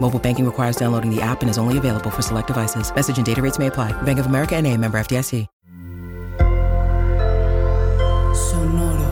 [0.00, 2.94] Mobile banking requires downloading the app and is only available for select devices.
[2.94, 3.92] Message and data rates may apply.
[4.02, 5.46] Bank of America and a member FDIC.
[8.32, 9.08] Sonoro.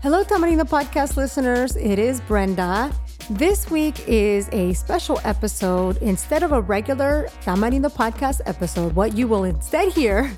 [0.00, 1.76] Hello, Tamarindo Podcast listeners.
[1.76, 2.92] It is Brenda.
[3.30, 5.98] This week is a special episode.
[5.98, 10.32] Instead of a regular Tamarindo Podcast episode, what you will instead hear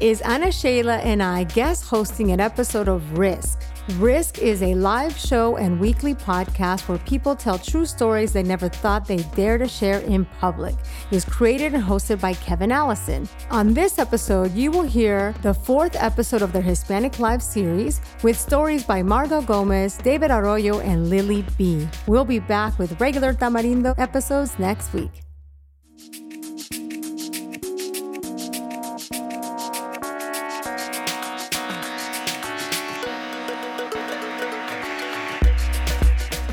[0.00, 3.60] is Ana Sheila and I guest hosting an episode of Risk.
[3.98, 8.68] Risk is a live show and weekly podcast where people tell true stories they never
[8.68, 10.76] thought they'd dare to share in public.
[11.10, 13.28] It's created and hosted by Kevin Allison.
[13.50, 18.38] On this episode, you will hear the fourth episode of their Hispanic Lives series with
[18.38, 21.88] stories by Marga Gomez, David Arroyo, and Lily Be.
[22.06, 25.21] We'll be back with regular Tamarindo episodes next week.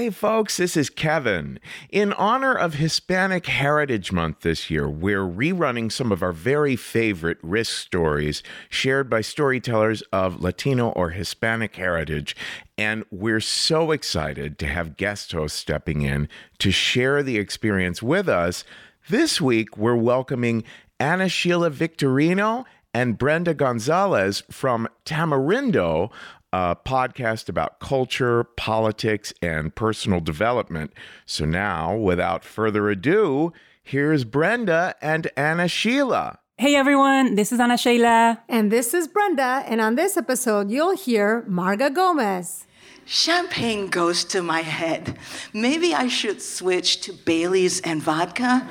[0.00, 1.60] Hey, folks, this is Kevin.
[1.90, 7.36] In honor of Hispanic Heritage Month this year, we're rerunning some of our very favorite
[7.42, 12.34] risk stories shared by storytellers of Latino or Hispanic heritage.
[12.78, 16.30] And we're so excited to have guest hosts stepping in
[16.60, 18.64] to share the experience with us.
[19.10, 20.64] This week, we're welcoming
[20.98, 26.10] Ana Sheila Victorino and Brenda Gonzalez from Tamarindo,
[26.52, 30.92] a podcast about culture, politics, and personal development.
[31.26, 33.52] So now, without further ado,
[33.82, 36.38] here's Brenda and Ana Sheila.
[36.58, 38.42] Hey everyone, this is Ana Sheila.
[38.46, 39.64] And this is Brenda.
[39.66, 42.66] And on this episode, you'll hear Marga Gomez.
[43.06, 45.16] Champagne goes to my head.
[45.54, 48.66] Maybe I should switch to Bailey's and vodka.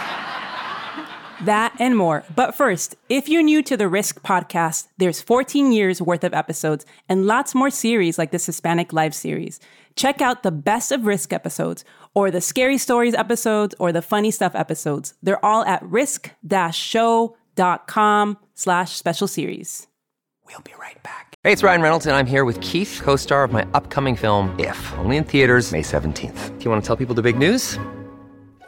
[1.44, 2.24] That and more.
[2.34, 6.86] But first, if you're new to the Risk podcast, there's 14 years worth of episodes
[7.08, 9.60] and lots more series like this Hispanic Lives series.
[9.94, 11.84] Check out the best of Risk episodes
[12.14, 15.12] or the scary stories episodes or the funny stuff episodes.
[15.22, 19.86] They're all at risk-show.com slash special series.
[20.46, 21.34] We'll be right back.
[21.42, 24.54] Hey, it's Ryan Reynolds, and I'm here with Keith, co star of my upcoming film,
[24.58, 26.58] If, only in theaters, May 17th.
[26.58, 27.78] Do you want to tell people the big news?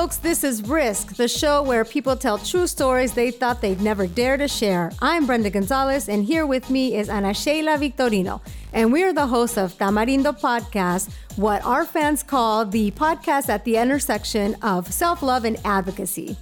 [0.00, 0.18] Folks.
[0.18, 4.36] This is Risk, the show where people tell true stories they thought they'd never dare
[4.36, 4.92] to share.
[5.02, 8.40] I'm Brenda Gonzalez, and here with me is Ana Sheila Victorino,
[8.72, 13.76] and we're the hosts of Tamarindo Podcast, what our fans call the podcast at the
[13.76, 16.36] intersection of self love and advocacy.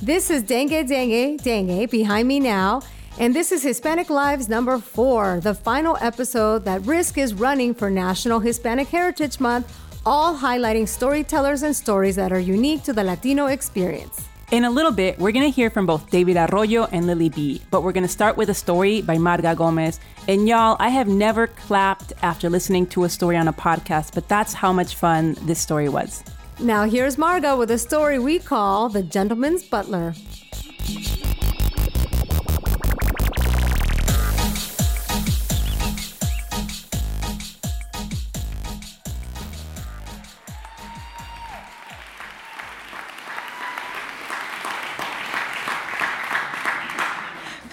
[0.00, 2.80] This is Dengue Dengue Dengue behind me now,
[3.18, 7.90] and this is Hispanic Lives number four, the final episode that Risk is running for
[7.90, 9.70] National Hispanic Heritage Month,
[10.06, 14.28] all highlighting storytellers and stories that are unique to the Latino experience.
[14.52, 17.60] In a little bit, we're going to hear from both David Arroyo and Lily Be,
[17.72, 19.98] but we're going to start with a story by Marga Gomez.
[20.28, 24.28] And y'all, I have never clapped after listening to a story on a podcast, but
[24.28, 26.22] that's how much fun this story was.
[26.60, 30.14] Now, here's Marga with a story we call The Gentleman's Butler.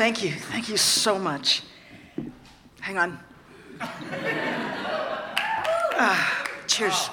[0.03, 0.31] Thank you.
[0.31, 1.63] Thank you so much.
[2.81, 3.17] Hang on.
[5.95, 7.09] Ah, cheers.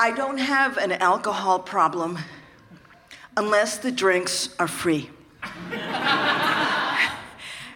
[0.00, 2.18] I don't have an alcohol problem
[3.36, 5.10] unless the drinks are free.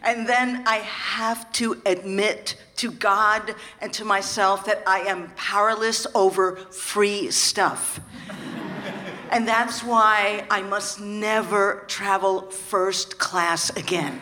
[0.03, 6.07] and then I have to admit to God and to myself that I am powerless
[6.15, 8.01] over free stuff.
[9.31, 14.21] And that's why I must never travel first class again.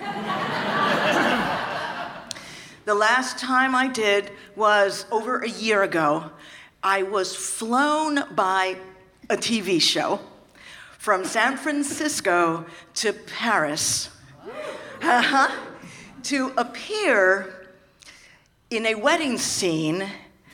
[2.84, 6.31] the last time I did was over a year ago.
[6.82, 8.76] I was flown by
[9.31, 10.20] a TV show
[10.99, 12.66] from San Francisco
[12.96, 14.10] to Paris
[15.00, 15.50] uh-huh,
[16.25, 17.66] to appear
[18.69, 20.06] in a wedding scene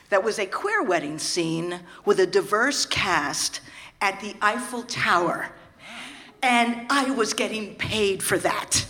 [0.09, 3.59] that was a queer wedding scene with a diverse cast
[4.05, 5.49] at the Eiffel Tower.
[6.43, 8.85] And I was getting paid for that.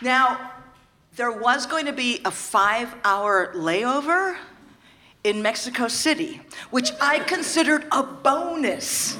[0.00, 0.52] now,
[1.16, 4.36] there was going to be a five hour layover
[5.24, 9.16] in Mexico City, which I considered a bonus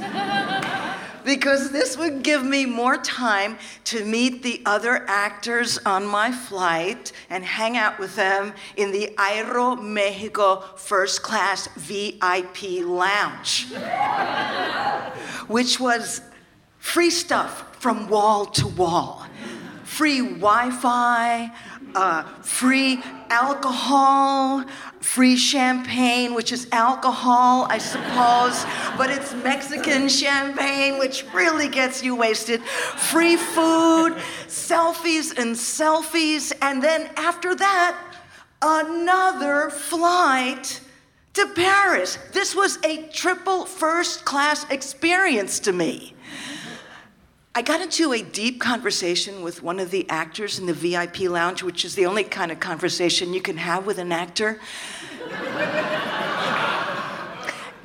[1.24, 7.12] because this would give me more time to meet the other actors on my flight
[7.30, 13.66] and hang out with them in the Aeromexico first class VIP lounge,
[15.48, 16.20] which was
[16.78, 19.26] free stuff from wall to wall.
[19.84, 21.52] Free Wi Fi,
[21.94, 23.00] uh, free
[23.31, 24.64] alcohol,
[25.00, 28.64] free champagne, which is alcohol, I suppose,
[28.96, 32.62] but it's Mexican champagne, which really gets you wasted.
[32.62, 34.14] Free food,
[34.46, 38.17] selfies and selfies, and then after that,
[38.62, 40.81] another flight
[41.35, 42.19] to Paris.
[42.32, 46.13] This was a triple first class experience to me.
[47.56, 51.62] I got into a deep conversation with one of the actors in the VIP lounge,
[51.62, 54.58] which is the only kind of conversation you can have with an actor.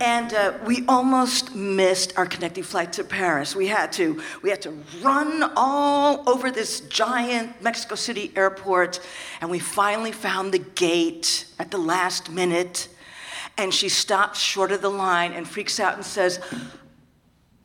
[0.02, 3.56] and uh, we almost missed our connecting flight to Paris.
[3.56, 4.72] We had to we had to
[5.04, 9.00] run all over this giant Mexico City airport,
[9.40, 12.88] and we finally found the gate at the last minute.
[13.56, 16.40] And she stops short of the line and freaks out and says,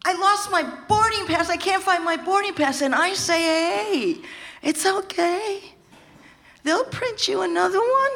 [0.05, 1.49] I lost my boarding pass.
[1.49, 2.83] I can't find my boarding pass.
[2.83, 4.17] And I say, hey,
[4.63, 5.61] it's okay.
[6.63, 8.11] They'll print you another one.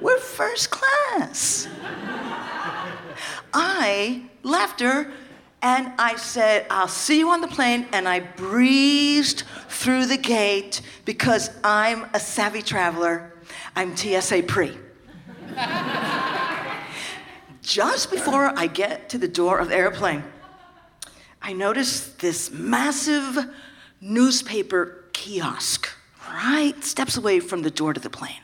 [0.00, 1.68] We're first class.
[3.52, 5.12] I left her
[5.60, 7.86] and I said, I'll see you on the plane.
[7.92, 13.32] And I breezed through the gate because I'm a savvy traveler.
[13.76, 14.76] I'm TSA pre.
[17.62, 20.24] Just before I get to the door of the airplane,
[21.42, 23.36] I noticed this massive
[24.00, 25.88] newspaper kiosk
[26.28, 28.42] right steps away from the door to the plane.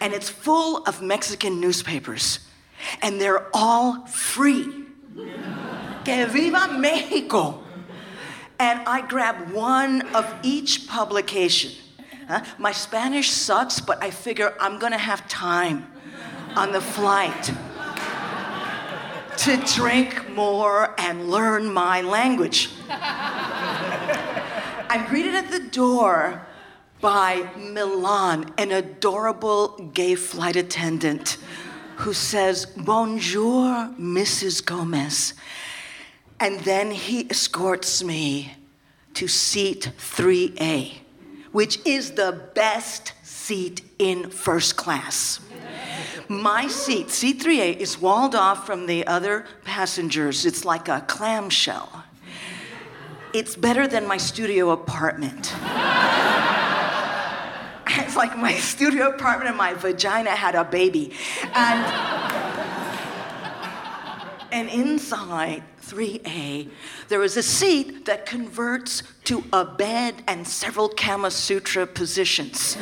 [0.00, 2.38] And it's full of Mexican newspapers,
[3.02, 4.84] and they're all free.
[6.04, 7.62] que viva Mexico!
[8.58, 11.72] And I grab one of each publication.
[12.28, 12.44] Huh?
[12.58, 15.92] My Spanish sucks, but I figure I'm gonna have time
[16.54, 17.52] on the flight
[19.38, 22.70] to drink more and learn my language.
[24.88, 26.46] I'm greeted at the door
[27.00, 31.38] by Milan, an adorable gay flight attendant
[31.96, 34.64] who says, Bonjour, Mrs.
[34.64, 35.34] Gomez.
[36.38, 38.54] And then he escorts me
[39.14, 40.94] to seat 3A,
[41.52, 45.40] which is the best seat in first class.
[46.40, 50.46] My seat, C3A, is walled off from the other passengers.
[50.46, 52.04] It's like a clamshell.
[53.34, 55.52] It's better than my studio apartment.
[57.86, 61.12] it's like my studio apartment and my vagina had a baby.
[61.54, 61.84] And,
[64.52, 66.70] and inside 3A,
[67.08, 72.78] there is a seat that converts to a bed and several Kama Sutra positions.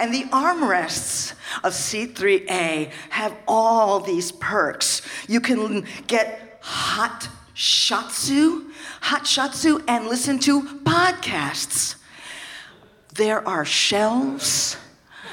[0.00, 5.02] And the armrests of seat 3A have all these perks.
[5.28, 8.70] You can get hot shiatsu,
[9.02, 11.96] hot shiatsu, and listen to podcasts.
[13.12, 14.78] There are shelves.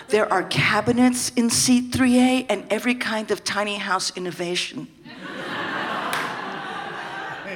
[0.10, 4.90] There are cabinets in seat 3A and every kind of tiny house innovation.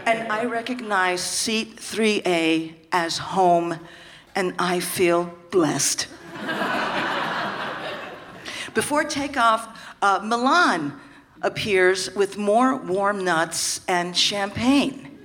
[0.06, 3.77] and I recognize seat 3A as home,
[4.34, 6.08] and I feel blessed.
[8.74, 10.98] Before takeoff, uh, Milan
[11.42, 15.20] appears with more warm nuts and champagne.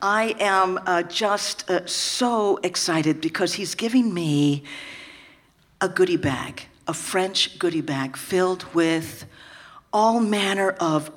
[0.00, 4.64] I am uh, just uh, so excited because he's giving me
[5.82, 9.26] a goodie bag, a French goodie bag filled with
[9.92, 11.10] all manner of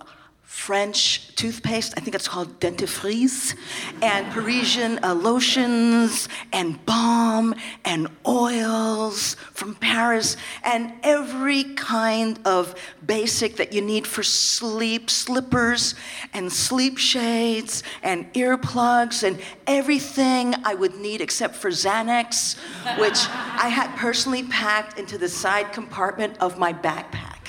[0.53, 1.93] French toothpaste.
[1.97, 3.53] I think it's called dentifrice,
[4.01, 13.57] and Parisian uh, lotions, and balm, and oils from Paris, and every kind of basic
[13.57, 15.95] that you need for sleep slippers,
[16.33, 22.57] and sleep shades, and earplugs, and everything I would need except for Xanax,
[22.99, 23.27] which
[23.59, 27.39] I had personally packed into the side compartment of my backpack.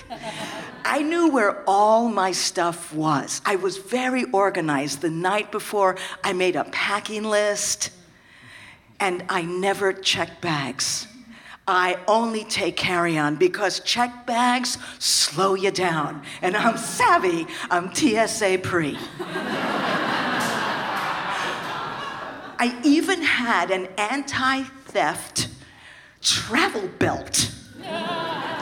[0.85, 3.41] I knew where all my stuff was.
[3.45, 5.01] I was very organized.
[5.01, 7.91] The night before, I made a packing list,
[9.01, 11.07] and I never check bags.
[11.67, 16.23] I only take carry on because check bags slow you down.
[16.43, 18.99] And I'm savvy, I'm TSA pre.
[22.57, 25.49] I even had an anti theft
[26.21, 27.54] travel belt.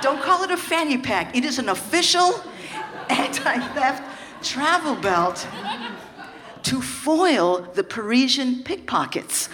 [0.00, 1.36] Don't call it a fanny pack.
[1.36, 2.42] It is an official
[3.08, 4.02] anti theft
[4.42, 5.46] travel belt
[6.64, 9.48] to foil the Parisian pickpockets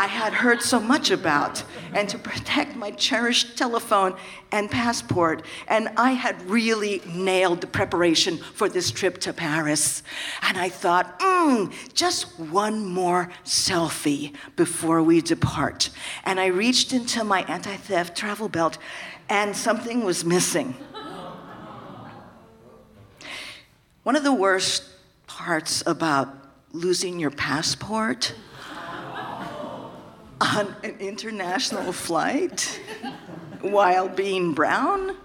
[0.00, 4.16] I had heard so much about, and to protect my cherished telephone
[4.50, 5.44] and passport.
[5.68, 10.02] And I had really nailed the preparation for this trip to Paris.
[10.40, 15.90] And I thought, mm, just one more selfie before we depart.
[16.24, 18.78] And I reached into my anti theft travel belt
[19.28, 20.76] and something was missing.
[24.04, 24.82] One of the worst
[25.26, 26.34] parts about
[26.72, 28.32] losing your passport
[30.40, 32.80] on an international flight
[33.60, 35.16] while being brown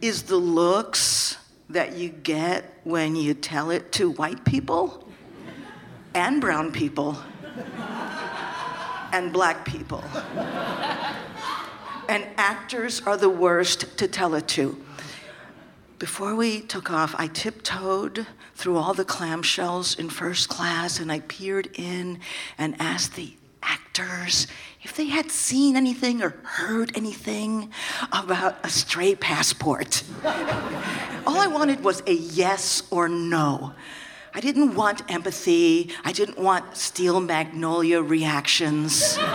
[0.00, 1.36] is the looks
[1.68, 5.08] that you get when you tell it to white people
[6.14, 7.16] and brown people
[9.12, 10.04] and black people
[12.08, 14.76] and actors are the worst to tell it to.
[16.00, 21.20] Before we took off, I tiptoed through all the clamshells in first class and I
[21.20, 22.18] peered in
[22.58, 24.46] and asked the actors
[24.82, 27.70] if they had seen anything or heard anything
[28.12, 30.02] about a stray passport.
[31.26, 33.74] all I wanted was a yes or no.
[34.32, 35.90] I didn't want empathy.
[36.04, 39.18] I didn't want steel magnolia reactions.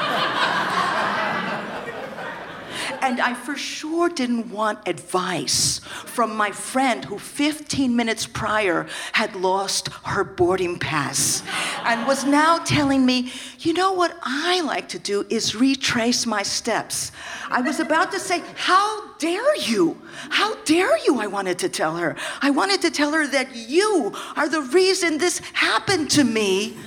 [3.01, 9.35] And I for sure didn't want advice from my friend who 15 minutes prior had
[9.35, 11.43] lost her boarding pass
[11.83, 16.43] and was now telling me, you know what I like to do is retrace my
[16.43, 17.11] steps.
[17.49, 20.01] I was about to say, how dare you?
[20.29, 21.19] How dare you?
[21.19, 22.15] I wanted to tell her.
[22.41, 26.77] I wanted to tell her that you are the reason this happened to me.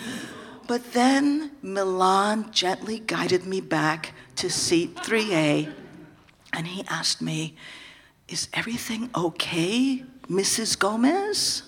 [0.67, 5.73] But then Milan gently guided me back to seat 3A
[6.53, 7.55] and he asked me,
[8.29, 10.79] Is everything okay, Mrs.
[10.79, 11.63] Gomez?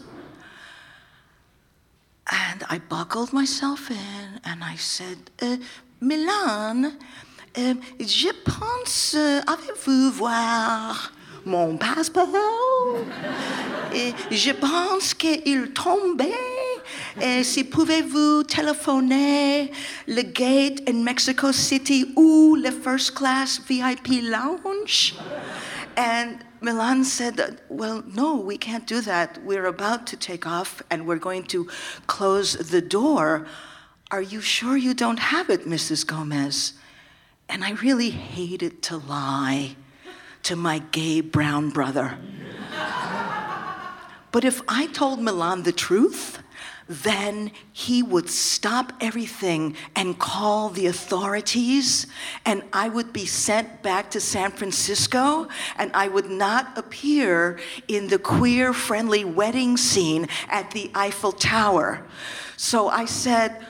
[2.31, 5.57] And I buckled myself in and I said, uh,
[6.01, 6.97] Milan,
[7.57, 11.13] uh, je pense, uh, avez-vous voir
[11.45, 12.29] mon passeport?
[13.93, 16.60] Et je pense qu'il tombait.
[17.21, 19.73] Et si pouvez-vous téléphoner
[20.07, 25.14] le gate in Mexico City ou le first class VIP lounge?
[25.97, 29.43] And Milan said, Well, no, we can't do that.
[29.45, 31.69] We're about to take off and we're going to
[32.07, 33.47] close the door.
[34.11, 36.07] Are you sure you don't have it, Mrs.
[36.07, 36.75] Gomez?
[37.49, 39.76] And I really hated to lie
[40.45, 42.19] to my gay brown brother.
[44.33, 46.38] but if I told Milan the truth,
[46.91, 52.09] then he would stop everything and call the authorities,
[52.45, 55.47] and I would be sent back to San Francisco,
[55.79, 62.05] and I would not appear in the queer friendly wedding scene at the Eiffel Tower.
[62.57, 63.65] So I said,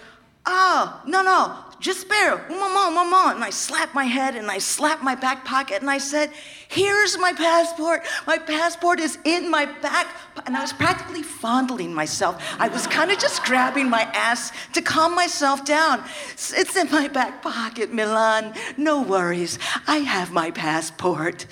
[0.46, 1.56] Oh, no, no,
[1.88, 3.34] un moment, un moment.
[3.36, 6.30] And I slapped my head and I slapped my back pocket and I said,
[6.68, 8.02] Here's my passport.
[8.26, 10.06] My passport is in my back.
[10.46, 12.42] And I was practically fondling myself.
[12.58, 16.04] I was kind of just grabbing my ass to calm myself down.
[16.32, 18.54] It's in my back pocket, Milan.
[18.76, 19.58] No worries.
[19.86, 21.46] I have my passport.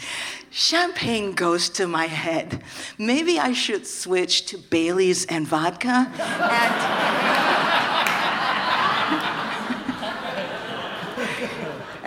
[0.51, 2.63] Champagne goes to my head.
[2.97, 6.11] Maybe I should switch to Bailey's and vodka.
[6.19, 7.19] And.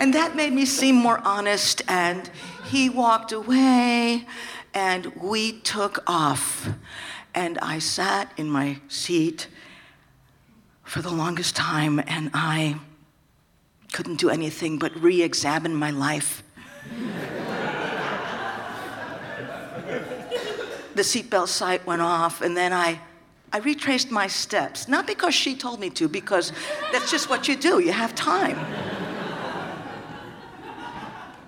[0.02, 2.28] And that made me seem more honest, and
[2.64, 4.26] he walked away,
[4.74, 6.68] and we took off.
[7.36, 9.46] And I sat in my seat
[10.82, 12.80] for the longest time, and I
[13.92, 16.42] couldn't do anything but re examine my life.
[20.96, 22.98] the seatbelt sight went off, and then I,
[23.52, 24.88] I retraced my steps.
[24.88, 26.52] Not because she told me to, because
[26.90, 28.58] that's just what you do, you have time.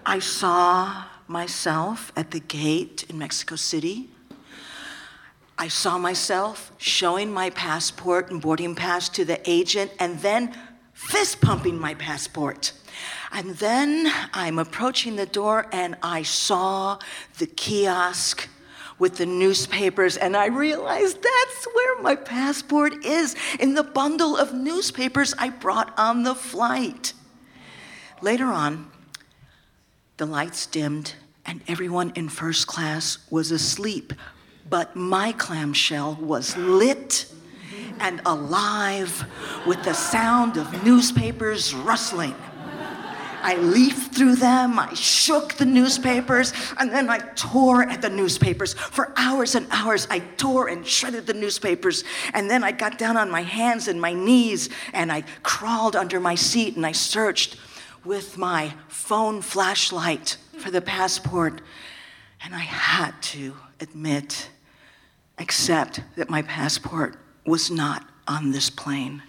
[0.06, 4.10] I saw myself at the gate in Mexico City.
[5.56, 10.54] I saw myself showing my passport and boarding pass to the agent and then
[10.92, 12.72] fist pumping my passport.
[13.32, 16.98] And then I'm approaching the door and I saw
[17.38, 18.48] the kiosk
[18.98, 24.54] with the newspapers, and I realized that's where my passport is in the bundle of
[24.54, 27.12] newspapers I brought on the flight.
[28.22, 28.92] Later on,
[30.16, 34.12] the lights dimmed, and everyone in first class was asleep.
[34.70, 37.26] But my clamshell was lit
[38.00, 39.26] and alive
[39.66, 42.34] with the sound of newspapers rustling.
[43.42, 48.72] I leafed through them, I shook the newspapers, and then I tore at the newspapers.
[48.72, 52.04] For hours and hours, I tore and shredded the newspapers.
[52.32, 56.20] And then I got down on my hands and my knees, and I crawled under
[56.20, 57.58] my seat and I searched
[58.04, 61.60] with my phone flashlight for the passport.
[62.42, 64.48] And I had to admit,
[65.38, 69.22] accept that my passport was not on this plane.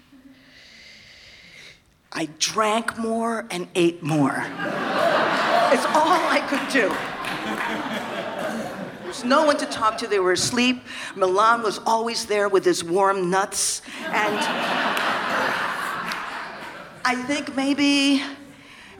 [2.11, 4.37] I drank more and ate more.
[4.37, 6.89] it's all I could do.
[9.03, 10.07] There's no one to talk to.
[10.07, 10.81] They were asleep.
[11.15, 13.81] Milan was always there with his warm nuts.
[14.05, 14.37] And
[17.03, 18.23] I think maybe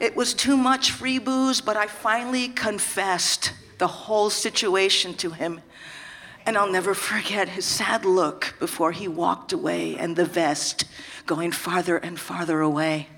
[0.00, 5.60] it was too much free booze, but I finally confessed the whole situation to him.
[6.44, 10.84] And I'll never forget his sad look before he walked away and the vest
[11.26, 13.08] going farther and farther away.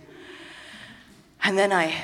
[1.42, 1.94] And then I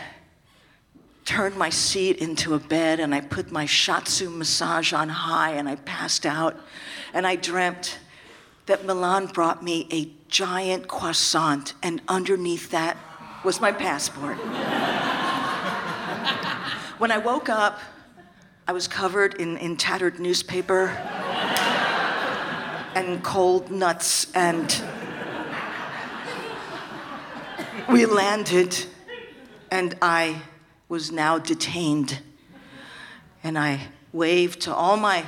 [1.25, 5.69] turned my seat into a bed and I put my shiatsu massage on high and
[5.69, 6.61] I passed out.
[7.15, 7.99] And I dreamt
[8.67, 12.97] that Milan brought me a giant croissant, and underneath that
[13.45, 14.39] was my passport.
[16.99, 17.79] when I woke up,
[18.67, 20.89] I was covered in, in tattered newspaper
[22.95, 24.75] and cold nuts, and
[27.91, 28.87] we landed,
[29.71, 30.41] and I
[30.89, 32.21] was now detained.
[33.43, 35.27] And I waved to all my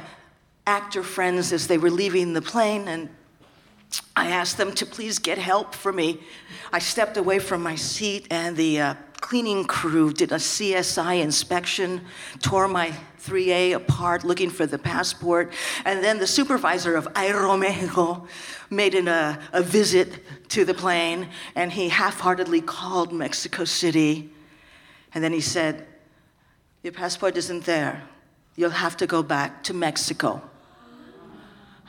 [0.66, 3.10] actor friends as they were leaving the plane, and
[4.14, 6.20] I asked them to please get help for me.
[6.72, 12.02] I stepped away from my seat, and the uh, cleaning crew did a CSI inspection,
[12.40, 15.52] tore my 3A apart looking for the passport,
[15.84, 18.26] and then the supervisor of Aeromexico
[18.70, 24.30] made an, uh, a visit to the plane, and he half heartedly called Mexico City.
[25.14, 25.86] And then he said,
[26.82, 28.02] Your passport isn't there.
[28.54, 30.42] You'll have to go back to Mexico.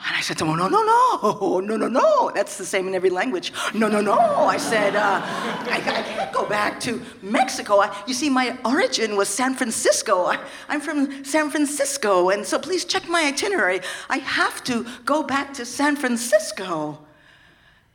[0.05, 2.31] And I said to him, no, no, no, no, no, no.
[2.33, 3.51] That's the same in every language.
[3.73, 4.13] No, no, no.
[4.17, 7.79] I said, uh, I, I, can't go back to Mexico.
[7.79, 10.25] I, you see, my origin was San Francisco.
[10.25, 13.79] I, I'm from San Francisco, and so please check my itinerary.
[14.09, 16.99] I have to go back to San Francisco.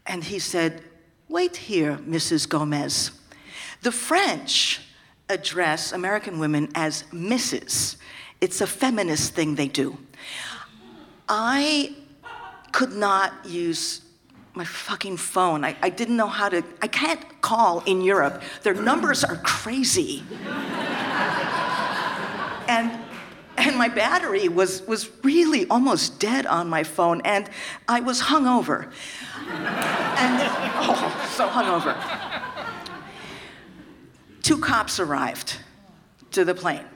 [0.05, 0.83] And he said,
[1.29, 2.49] wait here, Mrs.
[2.49, 3.13] Gomez.
[3.83, 4.81] The French
[5.29, 7.97] address American women as Mrs.
[8.41, 9.99] It's a feminist thing they do.
[11.29, 11.95] I
[12.73, 14.01] could not use
[14.55, 15.65] my fucking phone.
[15.65, 18.43] I, I didn't know how to, I can't call in Europe.
[18.63, 20.23] Their numbers are crazy.
[22.69, 22.99] and
[23.57, 27.49] and my battery was, was really almost dead on my phone, and
[27.87, 28.91] I was hungover.
[29.37, 30.43] and,
[30.77, 31.97] oh, so hungover.
[34.43, 35.59] Two cops arrived
[36.33, 36.87] to the plane,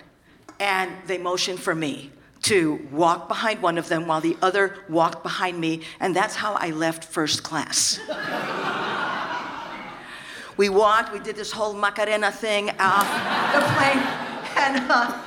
[0.59, 2.11] and they motioned for me
[2.47, 6.55] to walk behind one of them while the other walked behind me, and that's how
[6.55, 7.99] I left first class.
[10.57, 13.09] we walked, we did this whole Macarena thing off
[13.53, 13.99] the plane,
[14.57, 15.21] and, uh,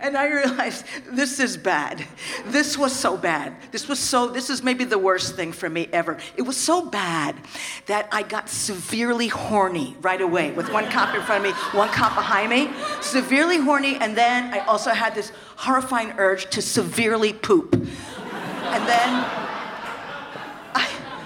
[0.00, 2.04] and I realized this is bad.
[2.46, 3.56] This was so bad.
[3.72, 6.18] This was so, this is maybe the worst thing for me ever.
[6.36, 7.36] It was so bad
[7.86, 11.88] that I got severely horny right away with one cop in front of me, one
[11.88, 12.70] cop behind me.
[13.00, 17.74] Severely horny, and then I also had this horrifying urge to severely poop.
[17.74, 19.24] And then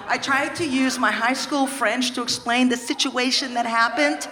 [0.09, 4.29] I, tried to use my high school French to explain the situation that happened.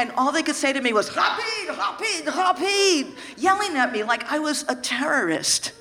[0.00, 4.24] And all they could say to me was, Rapide, rapide, rapide, yelling at me like
[4.32, 5.72] I was a terrorist.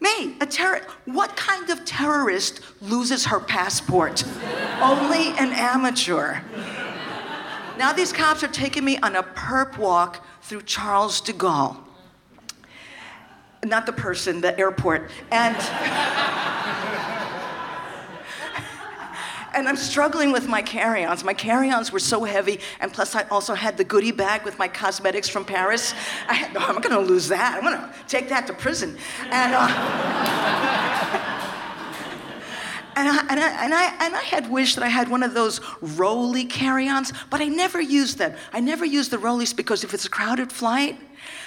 [0.00, 0.88] Me, a terrorist.
[1.04, 4.24] What kind of terrorist loses her passport?
[4.82, 6.40] Only an amateur.
[7.78, 11.76] Now these cops are taking me on a perp walk through Charles de Gaulle.
[13.64, 15.08] Not the person, the airport.
[15.30, 15.54] And
[19.54, 21.24] and I'm struggling with my carry-ons.
[21.24, 24.68] My carry-ons were so heavy, and plus I also had the goodie bag with my
[24.68, 25.94] cosmetics from Paris.
[26.28, 27.56] I had, no, I'm gonna lose that.
[27.56, 28.98] I'm gonna take that to prison.
[29.30, 29.60] And, uh,
[32.96, 35.34] and, I, and, I, and, I, and I had wished that I had one of
[35.34, 38.34] those rolly carry-ons, but I never used them.
[38.52, 41.00] I never used the rollies because if it's a crowded flight,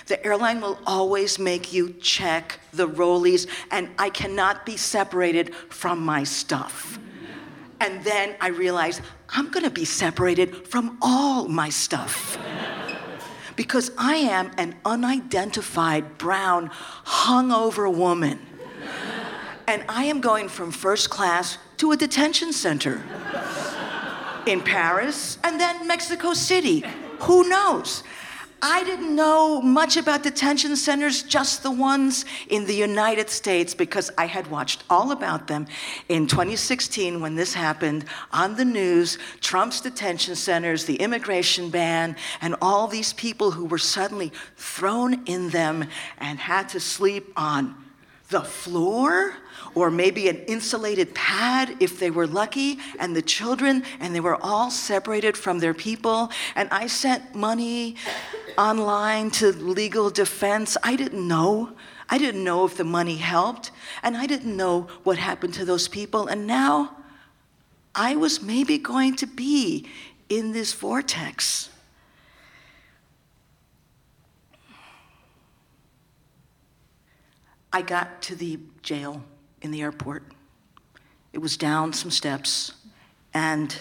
[0.08, 6.00] the airline will always make you check the rollies, and I cannot be separated from
[6.00, 6.98] my stuff.
[7.80, 12.38] And then I realized I'm gonna be separated from all my stuff.
[13.56, 16.70] because I am an unidentified brown,
[17.06, 18.40] hungover woman.
[19.68, 23.04] And I am going from first class to a detention center
[24.46, 26.86] in Paris and then Mexico City.
[27.22, 28.04] Who knows?
[28.62, 34.12] I didn't know much about detention centers, just the ones in the United States, because
[34.18, 35.68] I had watched all about them
[36.10, 42.56] in 2016 when this happened on the news Trump's detention centers, the immigration ban, and
[42.62, 45.86] all these people who were suddenly thrown in them
[46.18, 47.87] and had to sleep on
[48.30, 49.36] the floor
[49.76, 54.42] or maybe an insulated pad if they were lucky, and the children, and they were
[54.42, 56.32] all separated from their people.
[56.56, 57.96] And I sent money
[58.58, 60.78] online to legal defense.
[60.84, 61.74] I didn't know.
[62.10, 65.88] I didn't know if the money helped, and I didn't know what happened to those
[65.88, 66.28] people.
[66.28, 66.96] And now
[67.94, 69.88] I was maybe going to be
[70.30, 71.70] in this vortex.
[77.72, 79.24] I got to the jail
[79.62, 80.24] in the airport.
[81.34, 82.74] It was down some steps,
[83.34, 83.78] and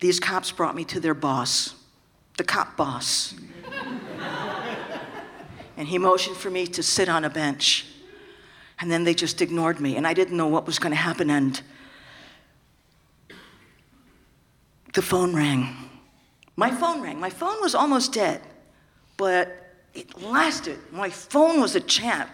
[0.00, 1.74] these cops brought me to their boss,
[2.36, 3.34] the cop boss.
[5.76, 7.86] and he motioned for me to sit on a bench.
[8.78, 11.30] And then they just ignored me, and I didn't know what was going to happen.
[11.30, 11.60] And
[14.92, 15.74] the phone rang.
[16.56, 17.18] My phone rang.
[17.18, 18.42] My phone was almost dead,
[19.16, 19.65] but
[19.96, 20.78] it lasted.
[20.92, 22.30] My phone was a champ.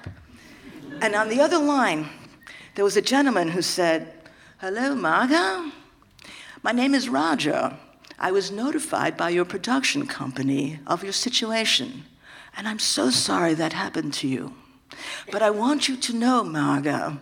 [1.01, 2.09] And on the other line,
[2.75, 4.13] there was a gentleman who said,
[4.59, 5.71] Hello, Marga.
[6.63, 7.77] My name is Roger.
[8.19, 12.05] I was notified by your production company of your situation,
[12.57, 14.55] and I'm so sorry that happened to you.
[15.33, 17.19] But I want you to know, Marga,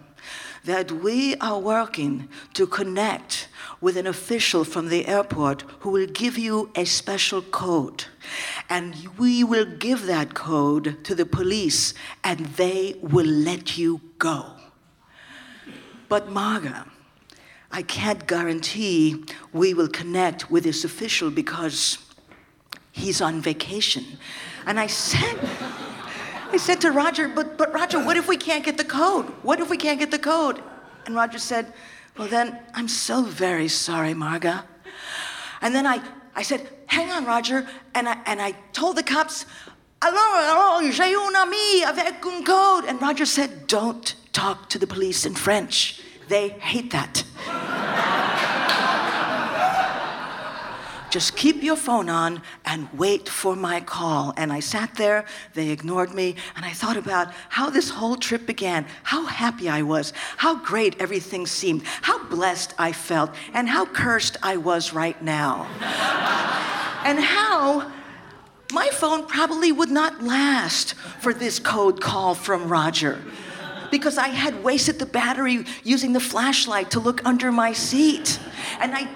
[0.64, 3.48] that we are working to connect
[3.80, 8.04] with an official from the airport who will give you a special code.
[8.68, 14.52] And we will give that code to the police and they will let you go.
[16.08, 16.88] But Marga,
[17.70, 21.98] I can't guarantee we will connect with this official because
[22.90, 24.04] he's on vacation.
[24.66, 25.38] And I said,
[26.52, 29.26] I said to Roger, but, but Roger, what if we can't get the code?
[29.42, 30.60] What if we can't get the code?
[31.06, 31.72] And Roger said,
[32.18, 34.64] well, then I'm so very sorry, Marga.
[35.62, 36.02] And then I,
[36.34, 37.66] I said, hang on, Roger.
[37.94, 39.46] And I, and I told the cops,
[40.02, 42.86] alors, alors, j'ai un ami avec un code.
[42.86, 46.00] And Roger said, don't talk to the police in French.
[46.28, 47.24] They hate that.
[51.10, 54.32] Just keep your phone on and wait for my call.
[54.36, 58.46] And I sat there, they ignored me, and I thought about how this whole trip
[58.46, 63.86] began, how happy I was, how great everything seemed, how blessed I felt, and how
[63.86, 65.66] cursed I was right now.
[67.04, 67.90] and how
[68.72, 73.20] my phone probably would not last for this code call from Roger
[73.90, 78.38] because I had wasted the battery using the flashlight to look under my seat.
[78.80, 79.08] And I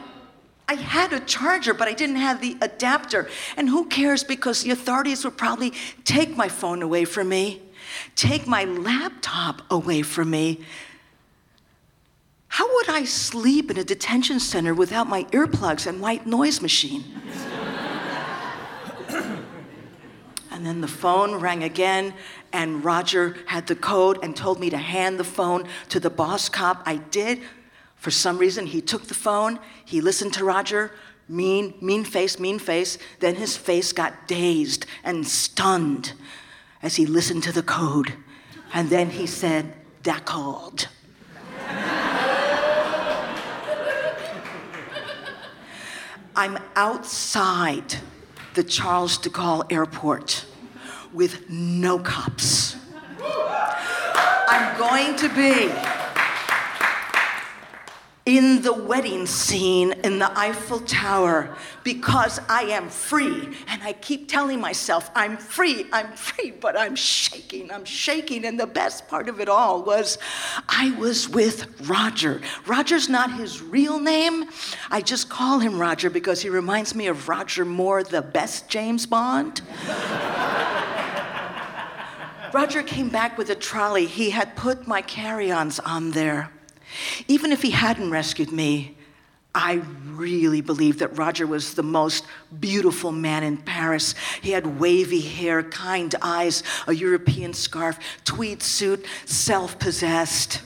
[0.66, 3.28] I had a charger, but I didn't have the adapter.
[3.56, 5.72] And who cares because the authorities would probably
[6.04, 7.62] take my phone away from me,
[8.16, 10.60] take my laptop away from me.
[12.48, 17.04] How would I sleep in a detention center without my earplugs and white noise machine?
[20.50, 22.14] and then the phone rang again,
[22.52, 26.48] and Roger had the code and told me to hand the phone to the boss
[26.48, 26.82] cop.
[26.86, 27.42] I did.
[28.04, 30.90] For some reason, he took the phone, he listened to Roger,
[31.26, 32.98] mean, mean face, mean face.
[33.20, 36.12] Then his face got dazed and stunned
[36.82, 38.12] as he listened to the code.
[38.74, 40.88] And then he said, D'accord.
[46.36, 47.96] I'm outside
[48.52, 50.44] the Charles de Gaulle airport
[51.14, 52.76] with no cops.
[54.46, 56.03] I'm going to be
[58.26, 63.54] in the wedding scene in the Eiffel Tower because I am free.
[63.68, 68.46] And I keep telling myself, I'm free, I'm free, but I'm shaking, I'm shaking.
[68.46, 70.16] And the best part of it all was
[70.68, 72.40] I was with Roger.
[72.66, 74.46] Roger's not his real name.
[74.90, 79.04] I just call him Roger because he reminds me of Roger Moore, the best James
[79.04, 79.60] Bond.
[82.54, 84.06] Roger came back with a trolley.
[84.06, 86.53] He had put my carry ons on there.
[87.28, 88.96] Even if he hadn't rescued me,
[89.54, 92.24] I really believe that Roger was the most
[92.58, 94.16] beautiful man in Paris.
[94.42, 100.60] He had wavy hair, kind eyes, a European scarf, tweed suit, self possessed.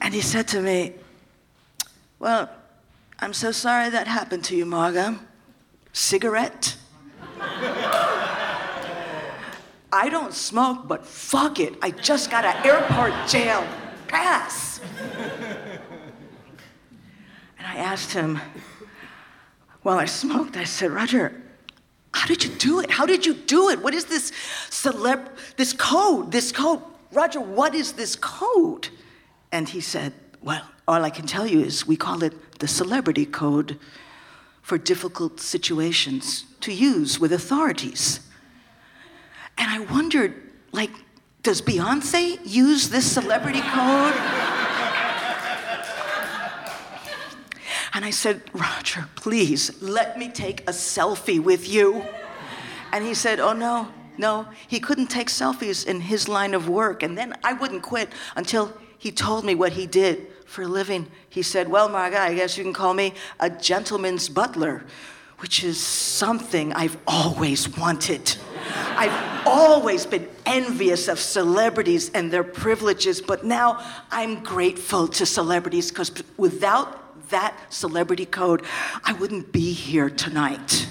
[0.00, 0.92] and he said to me,
[2.18, 2.50] Well,
[3.18, 5.18] I'm so sorry that happened to you, Marga.
[5.94, 6.76] Cigarette?
[9.92, 11.74] I don't smoke, but fuck it.
[11.80, 13.66] I just got an airport jail
[14.08, 14.80] pass.
[17.58, 18.40] and I asked him,
[19.82, 21.40] while I smoked, I said, Roger,
[22.12, 22.90] how did you do it?
[22.90, 23.82] How did you do it?
[23.82, 24.32] What is this
[24.70, 26.82] celeb, this code, this code?
[27.12, 28.88] Roger, what is this code?
[29.52, 33.26] And he said, well, all I can tell you is we call it the celebrity
[33.26, 33.78] code
[34.62, 38.20] for difficult situations to use with authorities.
[39.58, 40.34] And I wondered,
[40.72, 40.90] like,
[41.42, 44.14] does Beyonce use this celebrity code?
[47.94, 52.04] and I said, Roger, please let me take a selfie with you.
[52.92, 53.88] And he said, Oh, no,
[54.18, 57.02] no, he couldn't take selfies in his line of work.
[57.02, 61.06] And then I wouldn't quit until he told me what he did for a living.
[61.28, 64.84] He said, Well, Marga, I guess you can call me a gentleman's butler,
[65.38, 68.36] which is something I've always wanted.
[68.96, 75.90] I've always been envious of celebrities and their privileges, but now I'm grateful to celebrities
[75.90, 78.62] because without that celebrity code,
[79.04, 80.88] I wouldn't be here tonight.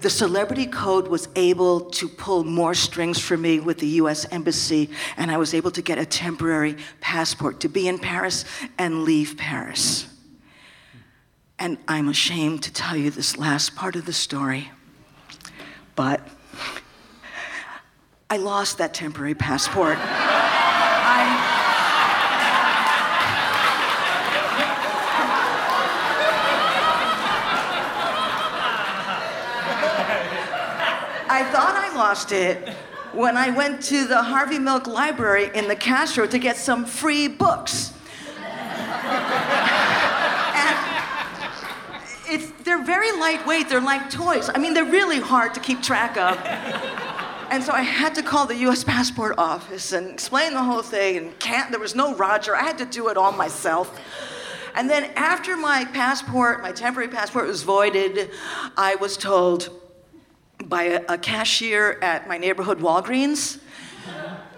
[0.00, 4.90] The celebrity code was able to pull more strings for me with the US Embassy,
[5.16, 8.44] and I was able to get a temporary passport to be in Paris
[8.78, 10.06] and leave Paris.
[11.58, 14.70] And I'm ashamed to tell you this last part of the story,
[15.94, 16.20] but
[18.28, 19.96] I lost that temporary passport.
[19.98, 21.56] I,
[31.28, 32.68] I thought I lost it
[33.12, 37.28] when I went to the Harvey Milk Library in the Castro to get some free
[37.28, 37.92] books.
[40.54, 40.76] and
[42.28, 44.50] it's, they're very lightweight, they're like toys.
[44.52, 46.36] I mean, they're really hard to keep track of.
[47.48, 51.16] And so I had to call the US passport office and explain the whole thing
[51.16, 52.56] and can't there was no Roger.
[52.56, 54.00] I had to do it all myself.
[54.74, 58.32] And then after my passport, my temporary passport was voided,
[58.76, 59.70] I was told
[60.64, 63.60] by a, a cashier at my neighborhood Walgreens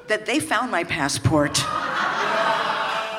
[0.06, 1.62] that they found my passport.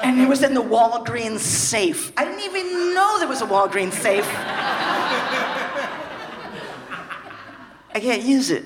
[0.10, 2.12] And it was in the Walgreens safe.
[2.18, 4.26] I didn't even know there was a Walgreens safe.
[7.94, 8.66] I can't use it.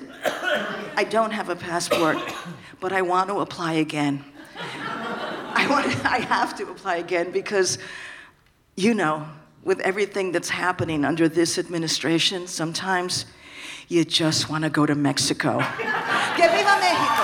[0.96, 2.16] I don't have a passport,
[2.80, 4.24] but I want to apply again.
[4.58, 7.76] I, want, I have to apply again because,
[8.74, 9.26] you know,
[9.64, 13.26] with everything that's happening under this administration, sometimes
[13.88, 15.58] you just want to go to Mexico.
[15.58, 17.23] ¡Que viva México!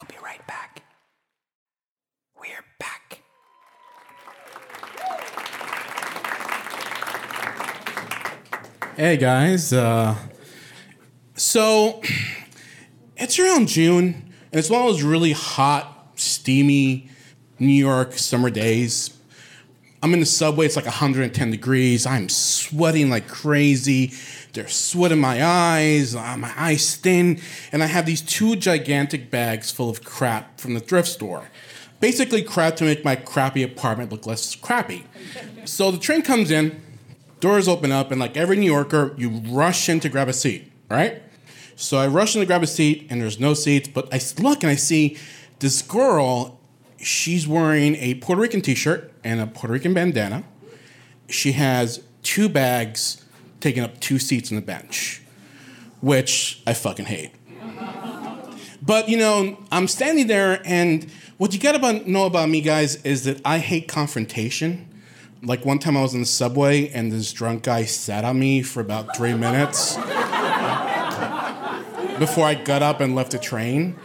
[0.00, 0.82] I'll be right back.
[2.38, 3.22] We're back.
[8.96, 10.16] Hey guys, uh,
[11.34, 12.02] so
[13.16, 14.04] it's around June,
[14.52, 17.08] and it's one of those really hot, steamy
[17.58, 19.18] New York summer days.
[20.02, 22.04] I'm in the subway, it's like 110 degrees.
[22.04, 24.12] I'm sweating like crazy.
[24.56, 27.40] There's sweat in my eyes, uh, my eyes thin,
[27.72, 31.50] and I have these two gigantic bags full of crap from the thrift store.
[32.00, 35.04] Basically, crap to make my crappy apartment look less crappy.
[35.66, 36.80] So the train comes in,
[37.40, 40.72] doors open up, and like every New Yorker, you rush in to grab a seat,
[40.90, 41.22] right?
[41.76, 44.62] So I rush in to grab a seat, and there's no seats, but I look
[44.62, 45.18] and I see
[45.58, 46.58] this girl.
[46.96, 50.44] She's wearing a Puerto Rican t shirt and a Puerto Rican bandana.
[51.28, 53.22] She has two bags
[53.66, 55.20] taking up two seats on the bench,
[56.00, 57.32] which I fucking hate.
[58.80, 63.24] But you know, I'm standing there, and what you gotta know about me, guys, is
[63.24, 64.88] that I hate confrontation.
[65.42, 68.62] Like one time I was in the subway, and this drunk guy sat on me
[68.62, 69.96] for about three minutes
[72.20, 73.96] before I got up and left the train.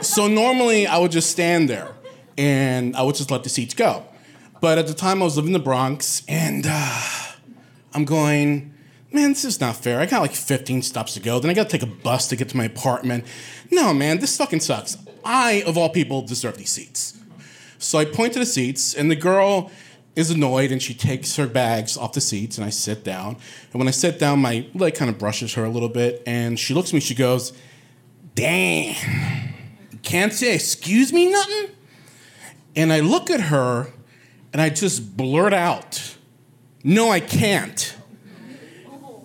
[0.00, 1.92] So normally I would just stand there,
[2.38, 4.04] and I would just let the seats go.
[4.60, 7.02] But at the time I was living in the Bronx, and uh,
[7.94, 8.71] I'm going,
[9.12, 10.00] man, this is not fair.
[10.00, 11.38] I got like 15 stops to go.
[11.38, 13.24] Then I got to take a bus to get to my apartment.
[13.70, 14.96] No, man, this fucking sucks.
[15.24, 17.18] I, of all people, deserve these seats.
[17.78, 19.70] So I point to the seats, and the girl
[20.14, 23.36] is annoyed and she takes her bags off the seats, and I sit down.
[23.72, 26.58] And when I sit down, my leg kind of brushes her a little bit, and
[26.58, 27.52] she looks at me, she goes,
[28.34, 28.94] Damn,
[30.02, 31.74] can't say excuse me nothing?
[32.76, 33.92] And I look at her,
[34.52, 36.16] and I just blurt out,
[36.84, 37.94] No, I can't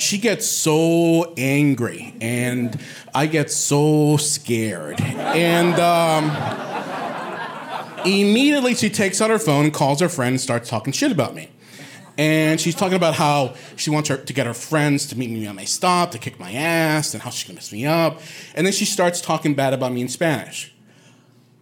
[0.08, 2.80] she gets so angry and
[3.13, 5.02] I get so scared.
[5.02, 6.32] And um,
[8.06, 11.36] immediately she takes out her phone and calls her friend and starts talking shit about
[11.36, 11.50] me.
[12.17, 15.46] And she's talking about how she wants her to get her friends to meet me
[15.46, 18.22] on my stop, to kick my ass, and how she's gonna mess me up.
[18.56, 20.74] And then she starts talking bad about me in Spanish.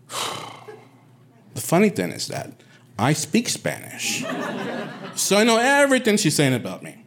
[1.55, 2.51] the funny thing is that
[2.97, 4.23] I speak Spanish.
[5.15, 7.04] so I know everything she's saying about me.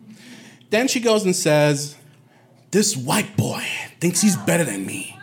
[0.70, 1.96] Then she goes and says,
[2.70, 3.64] This white boy
[4.00, 5.18] thinks he's better than me.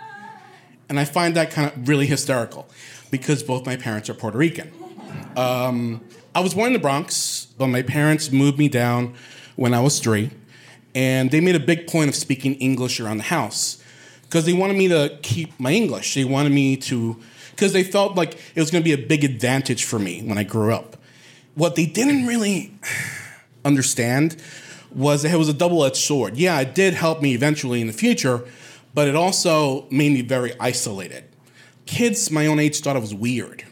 [0.89, 2.67] And I find that kind of really hysterical
[3.12, 4.71] because both my parents are Puerto Rican.
[5.36, 6.01] Um,
[6.34, 9.15] I was born in the Bronx, but my parents moved me down
[9.55, 10.31] when I was three.
[10.93, 13.84] And they made a big point of speaking English around the house
[14.23, 16.13] because they wanted me to keep my English.
[16.13, 17.17] They wanted me to,
[17.51, 20.38] because they felt like it was going to be a big advantage for me when
[20.38, 20.97] I grew up.
[21.53, 22.73] What they didn't really
[23.65, 24.41] understand
[24.95, 26.38] was it was a double-edged sword.
[26.38, 28.45] Yeah, it did help me eventually in the future,
[28.93, 31.25] but it also made me very isolated.
[31.86, 33.63] Kids my own age thought I was weird.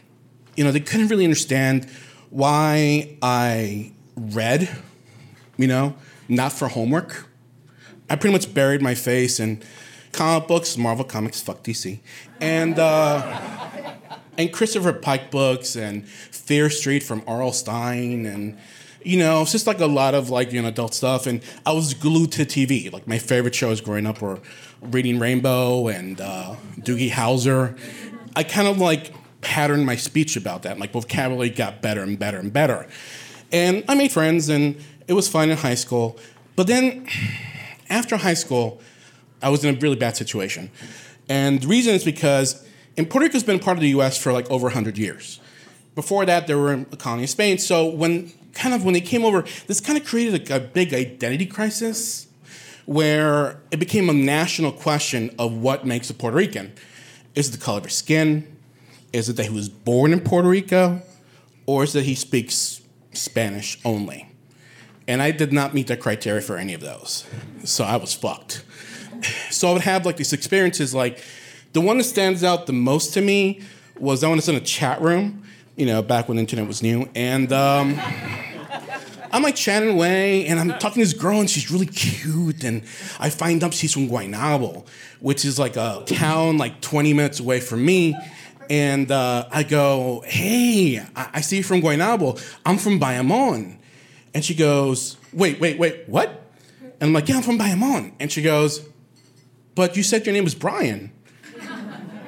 [0.56, 1.88] You know, they couldn't really understand
[2.30, 4.68] why I read,
[5.56, 5.96] you know,
[6.28, 7.26] not for homework.
[8.08, 9.62] I pretty much buried my face in
[10.12, 12.00] comic books, Marvel Comics, fuck DC,
[12.40, 13.40] and uh,
[14.36, 17.52] and Christopher Pike books and Fear Street from R.L.
[17.52, 18.58] Stine and
[19.04, 21.26] you know, it's just like a lot of like you know adult stuff.
[21.26, 22.92] And I was glued to TV.
[22.92, 24.40] Like my favorite shows growing up were
[24.80, 27.78] Reading Rainbow and uh, Doogie Howser.
[28.34, 29.12] I kind of like
[29.42, 30.78] patterned my speech about that.
[30.78, 32.88] My vocabulary got better and better and better.
[33.52, 36.18] And I made friends, and it was fine in high school.
[36.56, 37.06] But then,
[37.88, 38.80] after high school,
[39.42, 40.70] I was in a really bad situation.
[41.28, 44.16] And the reason is because in Puerto Rico's been part of the U.S.
[44.18, 45.40] for like over 100 years.
[45.94, 47.58] Before that, they were a colony of Spain.
[47.58, 50.94] So when kind of when they came over, this kind of created a, a big
[50.94, 52.26] identity crisis
[52.86, 56.72] where it became a national question of what makes a Puerto Rican.
[57.34, 58.56] Is it the color of his skin?
[59.12, 61.02] Is it that he was born in Puerto Rico?
[61.66, 64.28] Or is it that he speaks Spanish only?
[65.06, 67.26] And I did not meet the criteria for any of those.
[67.64, 68.64] So I was fucked.
[69.50, 71.24] So I would have like these experiences like
[71.72, 73.62] the one that stands out the most to me
[73.98, 75.44] was I was in a chat room,
[75.76, 77.98] you know, back when the internet was new, and um,
[79.32, 82.82] I'm like chatting away, and I'm talking to this girl, and she's really cute, and
[83.18, 84.86] I find out she's from Guaynabo,
[85.20, 88.16] which is like a town like 20 minutes away from me,
[88.70, 92.40] And uh, I go, hey, I-, I see you from Guaynabo.
[92.64, 93.76] I'm from Bayamon.
[94.32, 96.42] And she goes, wait, wait, wait, what?
[96.82, 98.12] And I'm like, yeah, I'm from Bayamon.
[98.18, 98.86] And she goes,
[99.74, 101.12] but you said your name was Brian.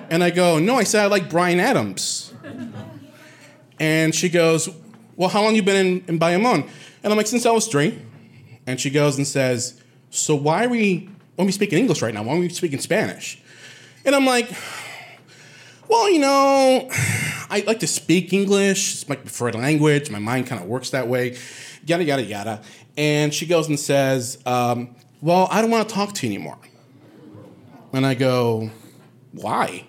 [0.08, 2.25] And I go, no, I said I like Bryan Adams.
[3.78, 4.68] And she goes,
[5.16, 6.68] well, how long you been in, in Bayamon?
[7.02, 7.98] And I'm like, since I was three.
[8.66, 12.12] And she goes and says, so why are we, why are we speaking English right
[12.12, 12.22] now?
[12.22, 13.40] Why are we speaking Spanish?
[14.04, 14.50] And I'm like,
[15.88, 16.88] well, you know,
[17.48, 18.94] I like to speak English.
[18.94, 20.10] It's my preferred language.
[20.10, 21.36] My mind kind of works that way.
[21.84, 22.62] Yada, yada, yada.
[22.96, 26.58] And she goes and says, um, well, I don't want to talk to you anymore.
[27.92, 28.70] And I go,
[29.32, 29.86] why?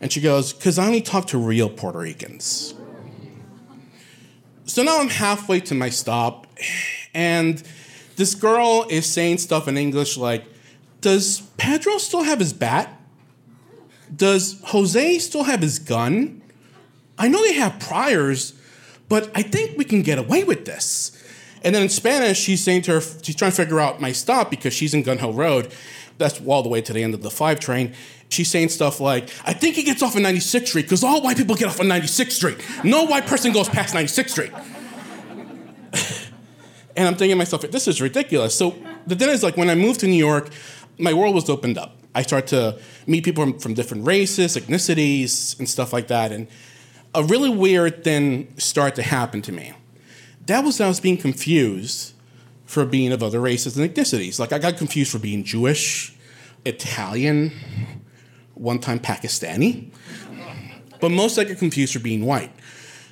[0.00, 2.74] And she goes, because I only talk to real Puerto Ricans.
[4.70, 6.46] So now I'm halfway to my stop,
[7.12, 7.60] and
[8.14, 10.44] this girl is saying stuff in English like,
[11.00, 12.96] Does Pedro still have his bat?
[14.14, 16.40] Does Jose still have his gun?
[17.18, 18.54] I know they have priors,
[19.08, 21.20] but I think we can get away with this.
[21.64, 24.50] And then in Spanish, she's saying to her, she's trying to figure out my stop
[24.50, 25.74] because she's in Gun Hill Road.
[26.16, 27.92] That's all the way to the end of the five train.
[28.30, 31.36] She's saying stuff like, I think he gets off on 96th Street because all white
[31.36, 32.58] people get off on 96th Street.
[32.84, 34.52] No white person goes past 96th Street.
[36.96, 38.56] and I'm thinking to myself, this is ridiculous.
[38.56, 40.50] So the thing is, like, when I moved to New York,
[40.96, 41.96] my world was opened up.
[42.14, 42.78] I started to
[43.08, 46.30] meet people from, from different races, ethnicities, and stuff like that.
[46.30, 46.46] And
[47.14, 49.72] a really weird thing started to happen to me.
[50.46, 52.14] That was I was being confused
[52.64, 54.38] for being of other races and ethnicities.
[54.38, 56.14] Like, I got confused for being Jewish,
[56.64, 57.50] Italian,
[58.60, 59.90] one time Pakistani,
[61.00, 62.52] but most I get confused for being white.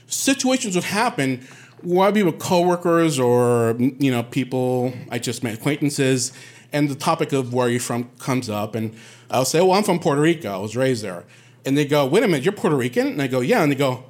[0.06, 1.46] Situations would happen
[1.82, 6.32] where I'd be with coworkers or you know people I just met acquaintances,
[6.72, 8.94] and the topic of where are you're from comes up, and
[9.30, 10.52] I'll say, "Well, I'm from Puerto Rico.
[10.52, 11.24] I was raised there,"
[11.64, 13.76] and they go, "Wait a minute, you're Puerto Rican?" And I go, "Yeah," and they
[13.76, 14.04] go,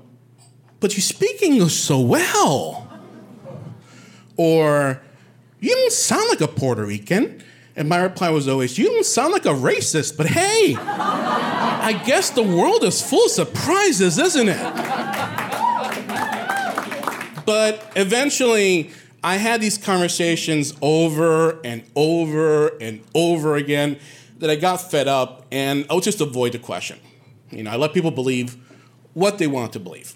[0.80, 2.88] "But you speak English so well,"
[4.36, 5.02] or
[5.60, 7.42] "You don't sound like a Puerto Rican."
[7.78, 12.30] And my reply was always, You don't sound like a racist, but hey, I guess
[12.30, 14.74] the world is full of surprises, isn't it?
[17.46, 18.90] But eventually,
[19.22, 24.00] I had these conversations over and over and over again
[24.38, 26.98] that I got fed up and I would just avoid the question.
[27.50, 28.56] You know, I let people believe
[29.14, 30.14] what they want to believe.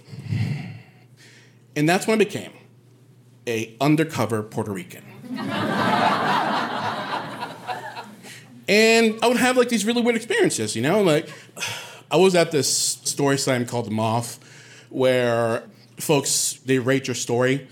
[1.76, 2.52] And that's when I became
[3.46, 5.04] a undercover Puerto Rican.
[8.68, 11.02] And I would have like these really weird experiences, you know?
[11.02, 11.28] Like,
[12.10, 14.38] I was at this story slam called The Moth
[14.92, 15.64] where
[15.98, 17.66] folks, they rate your story.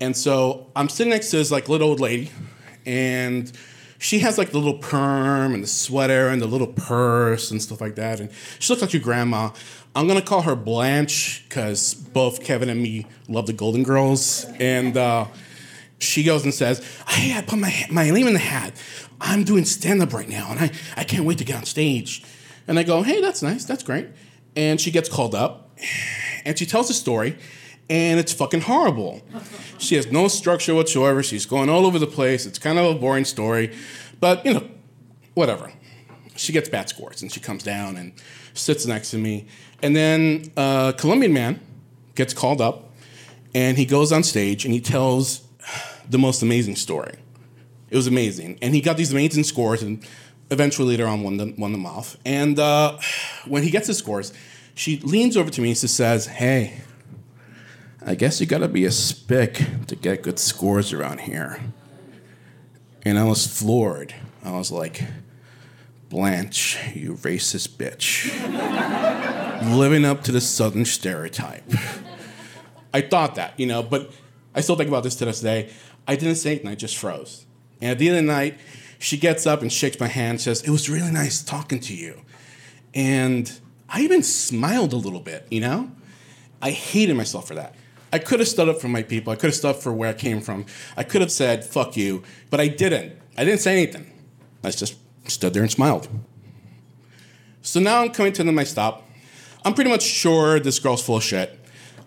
[0.00, 2.30] And so I'm sitting next to this like little old lady,
[2.84, 3.50] and
[3.98, 7.80] she has like the little perm and the sweater and the little purse and stuff
[7.80, 8.20] like that.
[8.20, 9.50] And she looks like your grandma.
[9.94, 14.44] I'm gonna call her Blanche because both Kevin and me love the Golden Girls.
[14.60, 15.26] And uh,
[15.98, 18.74] she goes and says, Hey, I put my, my name in the hat.
[19.20, 22.24] I'm doing stand up right now and I, I can't wait to get on stage.
[22.68, 23.64] And I go, Hey, that's nice.
[23.64, 24.08] That's great.
[24.54, 25.70] And she gets called up
[26.44, 27.38] and she tells a story
[27.88, 29.22] and it's fucking horrible.
[29.78, 31.22] She has no structure whatsoever.
[31.22, 32.46] She's going all over the place.
[32.46, 33.74] It's kind of a boring story,
[34.20, 34.68] but you know,
[35.34, 35.72] whatever.
[36.34, 38.12] She gets bad scores and she comes down and
[38.54, 39.46] sits next to me.
[39.82, 41.60] And then a Colombian man
[42.14, 42.90] gets called up
[43.54, 45.42] and he goes on stage and he tells
[46.08, 47.14] the most amazing story.
[47.90, 48.58] It was amazing.
[48.62, 50.06] And he got these amazing scores and
[50.50, 52.16] eventually later on won, won them off.
[52.24, 52.98] And uh,
[53.46, 54.32] when he gets his scores,
[54.74, 56.82] she leans over to me and says, Hey,
[58.04, 61.60] I guess you gotta be a spick to get good scores around here.
[63.04, 64.14] And I was floored.
[64.44, 65.02] I was like,
[66.08, 68.30] Blanche, you racist bitch.
[69.76, 71.64] Living up to the Southern stereotype.
[72.94, 74.12] I thought that, you know, but
[74.54, 75.72] I still think about this to this day.
[76.06, 77.45] I didn't say anything, I just froze.
[77.80, 78.58] And at the end of the night,
[78.98, 82.22] she gets up and shakes my hand, says, It was really nice talking to you.
[82.94, 83.50] And
[83.88, 85.90] I even smiled a little bit, you know?
[86.62, 87.74] I hated myself for that.
[88.12, 89.32] I could have stood up for my people.
[89.32, 90.64] I could have stood up for where I came from.
[90.96, 93.14] I could have said, fuck you, but I didn't.
[93.36, 94.10] I didn't say anything.
[94.64, 94.96] I just
[95.26, 96.08] stood there and smiled.
[97.62, 99.06] So now I'm coming to the my stop.
[99.64, 101.58] I'm pretty much sure this girl's full of shit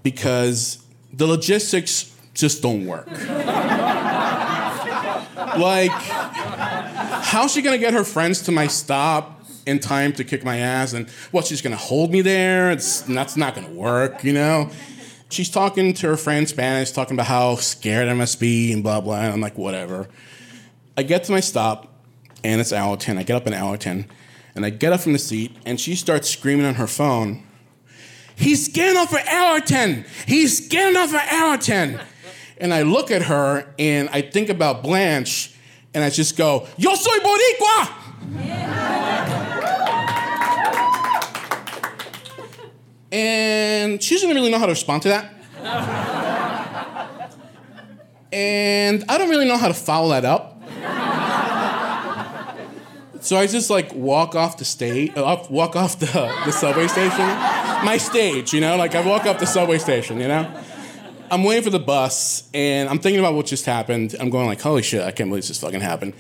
[0.01, 3.07] because the logistics just don't work.
[5.60, 10.57] like, how's she gonna get her friends to my stop in time to kick my
[10.57, 10.93] ass?
[10.93, 12.72] And what, she's gonna hold me there?
[12.72, 14.70] It's, that's not gonna work, you know?
[15.30, 18.99] She's talking to her friend Spanish, talking about how scared I must be and blah,
[18.99, 19.20] blah.
[19.20, 20.07] And I'm like, whatever.
[20.97, 21.93] I get to my stop,
[22.43, 23.18] and it's Allerton.
[23.18, 24.07] I get up in Allerton,
[24.55, 27.43] and I get up from the seat, and she starts screaming on her phone.
[28.36, 30.05] He's getting off for Ayrton.
[30.26, 31.99] He's getting off for Ayrton.
[32.60, 35.55] And I look at her and I think about Blanche
[35.93, 37.95] and I just go, Yo soy Boricua!
[43.12, 45.34] And she doesn't really know how to respond to that.
[48.32, 50.62] and I don't really know how to follow that up.
[53.22, 56.05] So I just like walk off the stage, uh, walk off the,
[56.45, 57.28] the subway station.
[57.84, 60.49] My stage, you know, like I walk up the subway station, you know?
[61.32, 64.15] I'm waiting for the bus and I'm thinking about what just happened.
[64.19, 66.13] I'm going like, holy shit, I can't believe this fucking happened.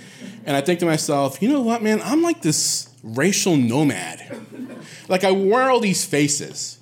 [0.45, 2.01] And I think to myself, you know what, man?
[2.03, 4.41] I'm like this racial nomad.
[5.07, 6.79] Like I wear all these faces,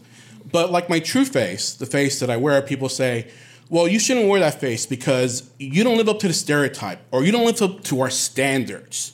[0.52, 3.32] but like my true face, the face that I wear, people say,
[3.70, 7.24] well, you shouldn't wear that face because you don't live up to the stereotype or
[7.24, 9.14] you don't live up to our standards.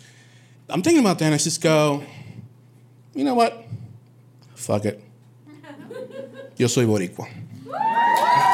[0.69, 2.03] I'm thinking about that and I just go,
[3.13, 3.65] you know what?
[4.55, 5.03] Fuck it.
[6.57, 7.29] Yo soy boricua.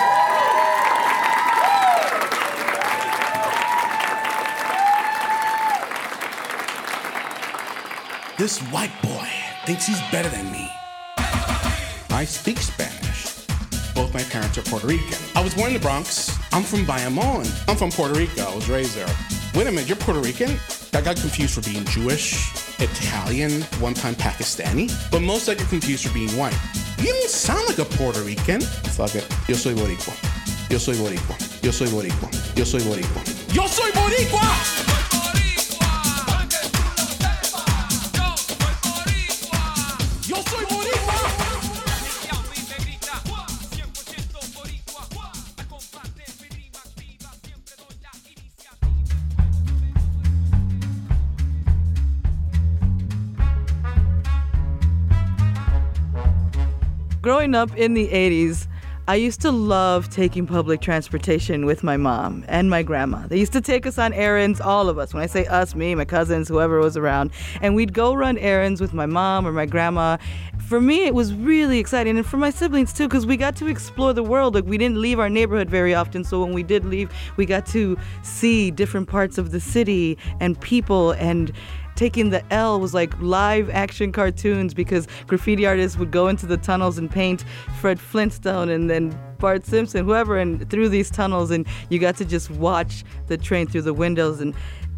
[8.39, 9.27] This white boy
[9.65, 10.71] thinks he's better than me.
[12.09, 13.45] I speak Spanish.
[13.93, 15.17] Both my parents are Puerto Rican.
[15.35, 16.39] I was born in the Bronx.
[16.53, 17.45] I'm from Bayamon.
[17.67, 18.43] I'm from Puerto Rico.
[18.43, 19.13] I was raised there.
[19.53, 20.57] Wait a minute, you're Puerto Rican?
[20.93, 26.07] I got confused for being Jewish, Italian, one time Pakistani, but most I get confused
[26.07, 26.57] for being white.
[26.99, 28.61] You don't sound like a Puerto Rican.
[28.61, 29.27] Fuck it.
[29.49, 30.15] Yo soy boricua.
[30.71, 31.35] Yo soy boricua.
[31.61, 32.55] Yo soy boricua.
[32.55, 33.53] Yo soy boricua.
[33.53, 34.98] Yo soy boricua!
[57.29, 58.65] Growing up in the 80s,
[59.07, 63.27] I used to love taking public transportation with my mom and my grandma.
[63.27, 65.13] They used to take us on errands, all of us.
[65.13, 67.29] When I say us, me, my cousins, whoever was around.
[67.61, 70.17] And we'd go run errands with my mom or my grandma.
[70.57, 72.17] For me, it was really exciting.
[72.17, 74.55] And for my siblings too, because we got to explore the world.
[74.55, 76.23] Like, we didn't leave our neighborhood very often.
[76.23, 80.59] So when we did leave, we got to see different parts of the city and
[80.59, 81.51] people and
[81.99, 86.55] taking the L was like live action cartoons because graffiti artists would go into the
[86.55, 87.43] tunnels and paint
[87.81, 92.23] Fred Flintstone and then Bart Simpson, whoever, and through these tunnels, and you got to
[92.23, 94.55] just watch the train through the windows and.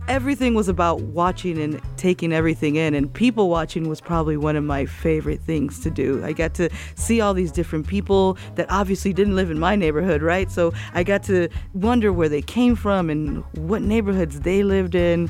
[0.08, 4.64] Everything was about watching and taking everything in, and people watching was probably one of
[4.64, 6.26] my favorite things to do.
[6.26, 10.24] I got to see all these different people that obviously didn't live in my neighborhood,
[10.24, 10.49] right?
[10.52, 15.30] So I got to wonder where they came from and what neighborhoods they lived in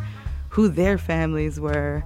[0.51, 2.03] who their families were.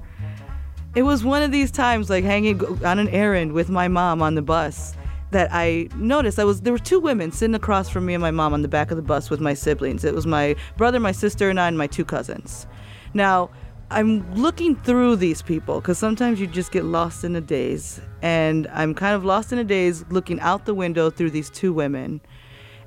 [0.96, 4.36] It was one of these times, like hanging on an errand with my mom on
[4.36, 4.96] the bus,
[5.32, 6.39] that I noticed.
[6.39, 8.68] I was there were two women sitting across from me and my mom on the
[8.68, 10.06] back of the bus with my siblings.
[10.06, 12.68] It was my brother, my sister, and I, and my two cousins.
[13.14, 13.50] Now,
[13.89, 18.68] I'm looking through these people because sometimes you just get lost in a daze, and
[18.68, 22.22] I'm kind of lost in a daze looking out the window through these two women,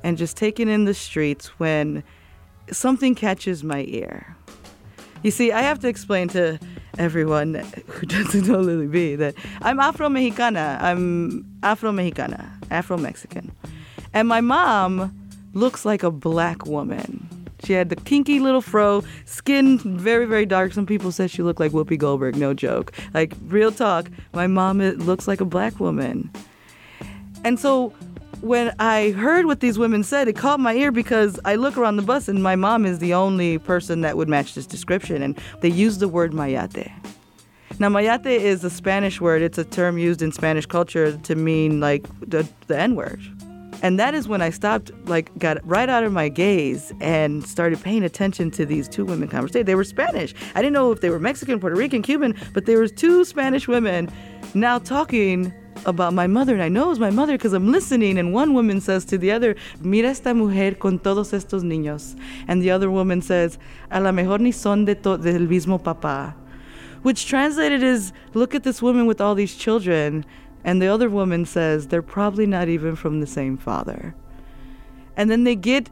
[0.03, 2.05] and just taking in the streets when
[2.71, 4.37] something catches my ear.
[5.23, 6.61] You see, I have to explain to
[6.97, 7.55] everyone
[7.89, 10.79] who doesn't know Lily Be that I'm Afro Mexicana.
[10.81, 13.51] I'm Afro Mexicana, Afro Mexican.
[14.15, 15.15] And my mom
[15.55, 17.29] looks like a black woman.
[17.65, 20.73] She had the kinky little fro, skin very, very dark.
[20.73, 22.93] Some people said she looked like Whoopi Goldberg, no joke.
[23.15, 26.31] Like, real talk, my mom looks like a black woman.
[27.45, 27.93] And so
[28.41, 31.97] when I heard what these women said, it caught my ear because I look around
[31.97, 35.23] the bus and my mom is the only person that would match this description.
[35.23, 36.91] And they use the word mayate.
[37.79, 39.43] Now, mayate is a Spanish word.
[39.43, 43.21] It's a term used in Spanish culture to mean like the, the N word.
[43.81, 47.81] And that is when I stopped, like, got right out of my gaze and started
[47.81, 49.67] paying attention to these two women conversation.
[49.67, 50.35] They were Spanish.
[50.57, 53.69] I didn't know if they were Mexican, Puerto Rican, Cuban, but there was two Spanish
[53.69, 54.11] women
[54.55, 55.53] now talking
[55.87, 58.19] about my mother, and I know it's my mother because I'm listening.
[58.19, 62.19] And one woman says to the other, Mira esta mujer con todos estos niños.
[62.47, 63.59] And the other woman says,
[63.91, 66.35] A la mejor ni son de to- del mismo papá.
[67.03, 70.25] Which translated is, Look at this woman with all these children.
[70.65, 74.15] And the other woman says, They're probably not even from the same father.
[75.17, 75.91] And then they get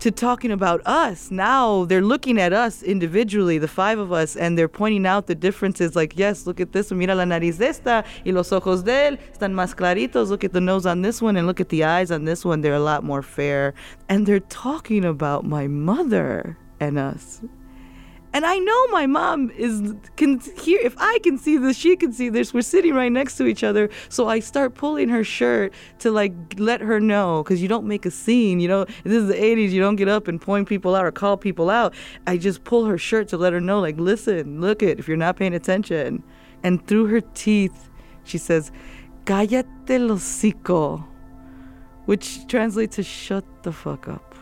[0.00, 1.30] to talking about us.
[1.30, 5.34] Now they're looking at us individually, the five of us, and they're pointing out the
[5.34, 5.94] differences.
[5.94, 6.90] Like, yes, look at this.
[6.90, 10.28] Mira la nariz de esta y los ojos de él están más claritos.
[10.28, 12.62] Look at the nose on this one and look at the eyes on this one.
[12.62, 13.74] They're a lot more fair.
[14.08, 17.42] And they're talking about my mother and us.
[18.32, 22.12] And I know my mom is can hear if I can see this, she can
[22.12, 22.54] see this.
[22.54, 23.90] We're sitting right next to each other.
[24.08, 28.06] So I start pulling her shirt to like let her know because you don't make
[28.06, 28.60] a scene.
[28.60, 29.70] You know, this is the 80s.
[29.70, 31.92] You don't get up and point people out or call people out.
[32.26, 35.00] I just pull her shirt to let her know, like, listen, look it.
[35.00, 36.22] If you're not paying attention,
[36.62, 37.90] and through her teeth,
[38.22, 38.70] she says,
[39.24, 41.04] "Cállate el hocico,"
[42.04, 44.36] which translates to "shut the fuck up."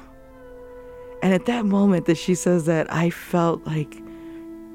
[1.23, 4.01] And at that moment that she says that, I felt like,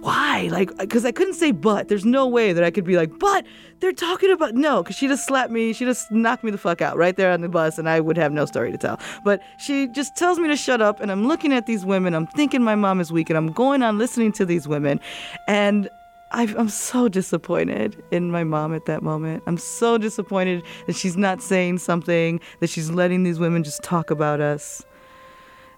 [0.02, 0.50] why?
[0.52, 1.88] Like, because I couldn't say but.
[1.88, 3.46] There's no way that I could be like, but
[3.80, 5.72] they're talking about no, because she just slapped me.
[5.72, 8.18] She just knocked me the fuck out right there on the bus, and I would
[8.18, 9.00] have no story to tell.
[9.24, 12.14] But she just tells me to shut up, and I'm looking at these women.
[12.14, 15.00] I'm thinking my mom is weak, and I'm going on listening to these women,
[15.48, 15.90] and
[16.32, 19.44] i am so disappointed in my mom at that moment.
[19.46, 24.10] I'm so disappointed that she's not saying something, that she's letting these women just talk
[24.10, 24.84] about us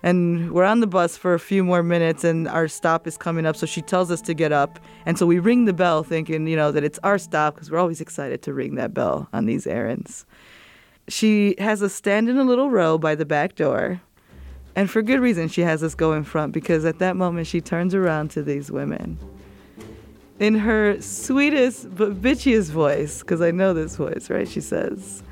[0.06, 3.43] and we're on the bus for a few more minutes and our stop is coming
[3.47, 3.56] up.
[3.56, 4.80] So she tells us to get up.
[5.08, 7.80] And so we ring the bell thinking you know that it's our stop because we're
[7.80, 10.28] always excited to ring that bell on these errands.
[11.08, 13.99] She has us stand in a little row by the back door.
[14.76, 17.60] And for good reason she has us go in front because at that moment she
[17.60, 19.18] turns around to these women
[20.38, 24.49] in her sweetest but bitchiest voice because i know this voice right?
[24.49, 25.24] She says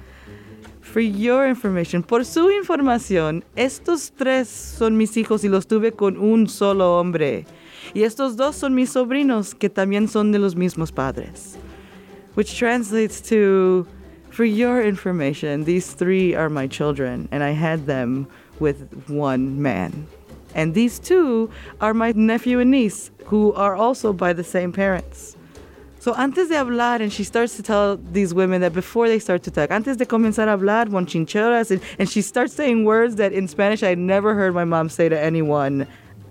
[0.94, 6.18] For your information, por su información, estos tres son mis hijos y los tuve con
[6.18, 7.48] un solo hombre.
[7.96, 11.58] Y estos dos son mis sobrinos que también son de los mismos padres.
[12.36, 13.88] Which translates to,
[14.30, 18.28] for your information, these three are my children, and I had them
[18.60, 20.06] with one man.
[20.54, 21.50] And these two
[21.82, 25.33] are my nephew and niece, who are also by the same parents.
[26.04, 29.42] So antes de hablar, and she starts to tell these women that before they start
[29.44, 33.32] to talk, antes de comenzar a hablar, bochincheras, and, and she starts saying words that
[33.32, 35.88] in Spanish I had never heard my mom say to anyone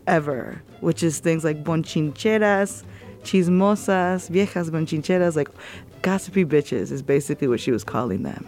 [0.07, 2.85] ever, which is things like bochincheras,
[3.23, 5.49] chismosas, viejas bochincheras, like
[6.03, 8.45] gossipy bitches is basically what she was calling them.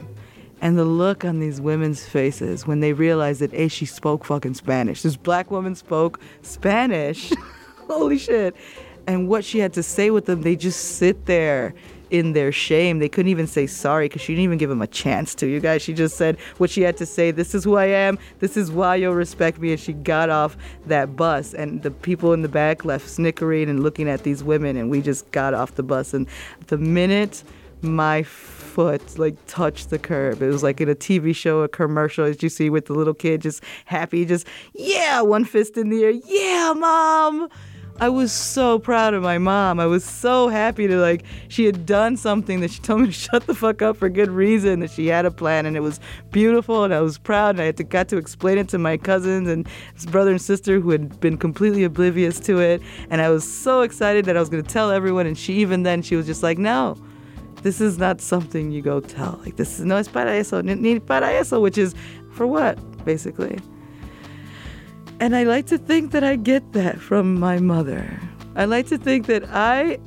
[0.60, 4.52] And the look on these women's faces when they realized that, hey, she spoke fucking
[4.52, 5.00] Spanish.
[5.00, 7.32] This black woman spoke Spanish.
[7.88, 8.54] Holy shit
[9.06, 11.74] and what she had to say with them, they just sit there
[12.10, 12.98] in their shame.
[13.00, 15.46] They couldn't even say sorry because she didn't even give them a chance to.
[15.46, 17.30] You guys, she just said what she had to say.
[17.30, 18.18] This is who I am.
[18.38, 19.72] This is why you'll respect me.
[19.72, 23.82] And she got off that bus, and the people in the back left snickering and
[23.82, 26.14] looking at these women, and we just got off the bus.
[26.14, 26.28] And
[26.68, 27.42] the minute
[27.82, 30.42] my foot like touched the curb.
[30.42, 33.14] It was like in a TV show, a commercial, as you see with the little
[33.14, 36.10] kid just happy, just, yeah, one fist in the air.
[36.10, 37.48] Yeah, mom.
[38.00, 39.78] I was so proud of my mom.
[39.78, 43.12] I was so happy to like she had done something that she told me to
[43.12, 44.80] shut the fuck up for good reason.
[44.80, 46.00] That she had a plan and it was
[46.32, 48.96] beautiful and I was proud and I had to, got to explain it to my
[48.96, 52.82] cousins and his brother and sister who had been completely oblivious to it.
[53.10, 55.26] And I was so excited that I was going to tell everyone.
[55.26, 56.96] And she even then she was just like, no.
[57.62, 59.40] This is not something you go tell.
[59.42, 61.94] Like this is no es para eso, ni para eso, which is
[62.32, 62.76] for what,
[63.06, 63.58] basically.
[65.24, 68.20] And I like to think that I get that from my mother.
[68.56, 69.98] I like to think that I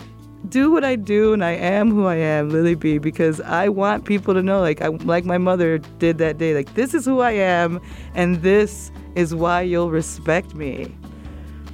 [0.47, 4.05] do what I do and I am who I am, Lily Be, because I want
[4.05, 7.21] people to know, like I, like my mother did that day, like this is who
[7.21, 7.81] I am
[8.13, 10.95] and this is why you'll respect me.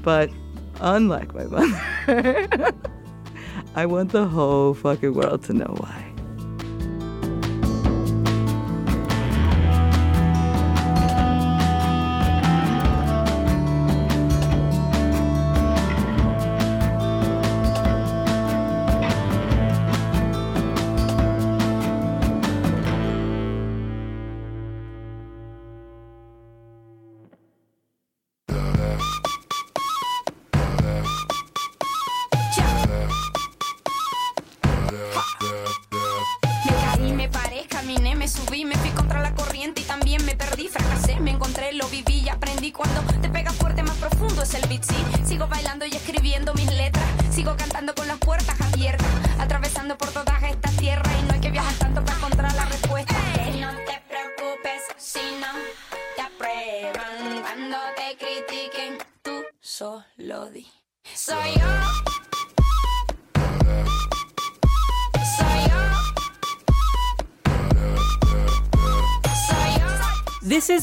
[0.04, 0.30] But
[0.80, 2.72] unlike my mother,
[3.76, 6.13] I want the whole fucking world to know why.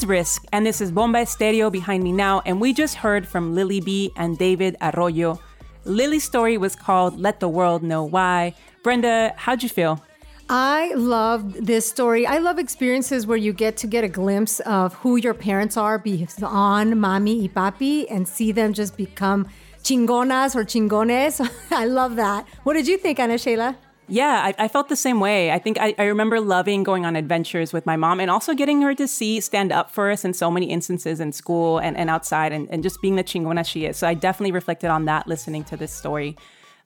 [0.01, 3.53] Is Risk, and this is Bomba Estéreo behind me now, and we just heard from
[3.53, 5.39] Lily Be and David Arroyo.
[5.85, 8.55] Lily's story was called Let the World Know Why.
[8.81, 10.03] Brenda, how'd you feel?
[10.49, 12.25] I love this story.
[12.25, 15.99] I love experiences where you get to get a glimpse of who your parents are
[15.99, 19.47] beyond mommy y papi and see them just become
[19.83, 21.47] chingonas or chingones.
[21.71, 22.47] I love that.
[22.63, 23.77] What did you think, Ana Sheila?
[24.07, 25.51] Yeah, I, I, felt the same way.
[25.51, 28.81] I think I, I, remember loving going on adventures with my mom and also getting
[28.81, 32.09] her to see stand up for us in so many instances in school and, and
[32.09, 33.97] outside and, and just being the chingona she is.
[33.97, 36.35] So I definitely reflected on that listening to this story.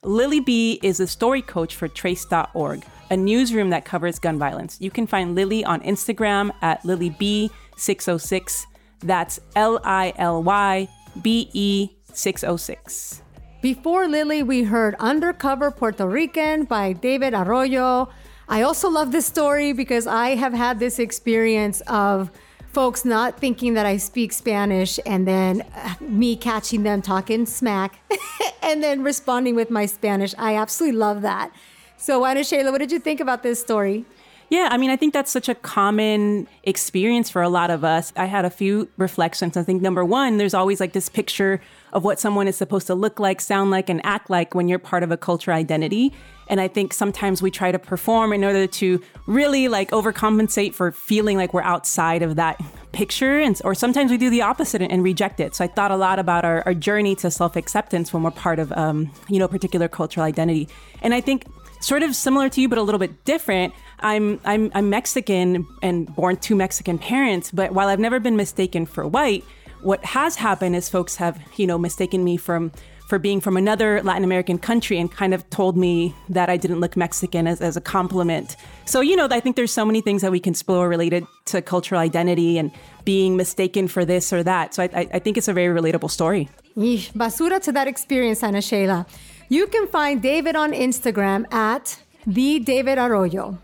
[0.02, 4.80] Lily Be is a story coach for trace.org, a newsroom that covers gun violence.
[4.80, 8.66] You can find Lily on Instagram at LilyB606.
[9.00, 10.88] That's L I L Y
[11.22, 13.22] B E 606.
[13.62, 18.08] Before Lily, we heard Undercover Puerto Rican by David Arroyo.
[18.48, 22.30] I also love this story because I have had this experience of
[22.68, 27.98] folks not thinking that I speak Spanish and then uh, me catching them talking smack
[28.62, 30.34] and then responding with my Spanish.
[30.36, 31.50] I absolutely love that.
[31.96, 34.04] So, Ana Sheila, what did you think about this story?
[34.48, 38.12] Yeah, I mean, I think that's such a common experience for a lot of us.
[38.16, 39.56] I had a few reflections.
[39.56, 41.60] I think number one, there's always like this picture
[41.92, 44.78] of what someone is supposed to look like, sound like, and act like when you're
[44.78, 46.12] part of a culture identity.
[46.48, 50.92] And I think sometimes we try to perform in order to really like overcompensate for
[50.92, 52.60] feeling like we're outside of that
[52.92, 53.40] picture.
[53.40, 55.56] And, or sometimes we do the opposite and, and reject it.
[55.56, 58.60] So I thought a lot about our, our journey to self acceptance when we're part
[58.60, 60.68] of, um, you know, particular cultural identity.
[61.02, 61.46] And I think
[61.80, 63.74] sort of similar to you, but a little bit different.
[64.00, 68.86] I'm I'm I'm Mexican and born to Mexican parents, but while I've never been mistaken
[68.86, 69.44] for white,
[69.82, 72.72] what has happened is folks have, you know, mistaken me from
[73.06, 76.80] for being from another Latin American country and kind of told me that I didn't
[76.80, 78.56] look Mexican as, as a compliment.
[78.84, 81.62] So, you know, I think there's so many things that we can explore related to
[81.62, 82.72] cultural identity and
[83.04, 84.74] being mistaken for this or that.
[84.74, 86.48] So I, I think it's a very relatable story.
[86.76, 89.06] Yeesh, basura to that experience, Ana Sheila.
[89.48, 93.58] You can find David on Instagram at the David Arroyo.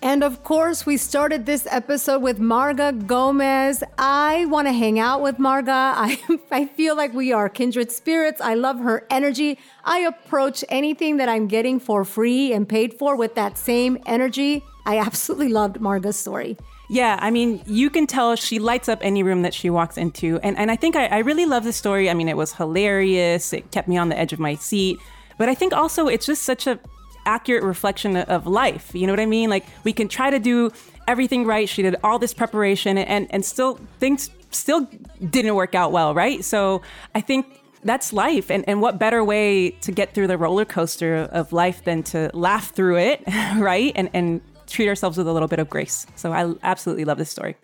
[0.00, 3.84] And of course, we started this episode with Marga Gomez.
[3.98, 5.68] I want to hang out with Marga.
[5.68, 6.18] I,
[6.50, 8.40] I feel like we are kindred spirits.
[8.40, 9.58] I love her energy.
[9.84, 14.64] I approach anything that I'm getting for free and paid for with that same energy.
[14.86, 16.56] I absolutely loved Marga's story.
[16.88, 20.38] Yeah, I mean, you can tell she lights up any room that she walks into.
[20.42, 22.08] And, and I think I, I really love the story.
[22.08, 24.98] I mean, it was hilarious, it kept me on the edge of my seat.
[25.38, 26.78] But I think also it's just such a
[27.26, 28.94] accurate reflection of life.
[28.94, 29.50] You know what I mean?
[29.50, 30.70] Like we can try to do
[31.08, 31.68] everything right.
[31.68, 34.88] She did all this preparation and and still things still
[35.30, 36.44] didn't work out well, right?
[36.44, 36.82] So
[37.14, 37.46] I think
[37.84, 41.84] that's life and, and what better way to get through the roller coaster of life
[41.84, 43.22] than to laugh through it,
[43.56, 43.92] right?
[43.94, 46.06] And and treat ourselves with a little bit of grace.
[46.16, 47.56] So I absolutely love this story.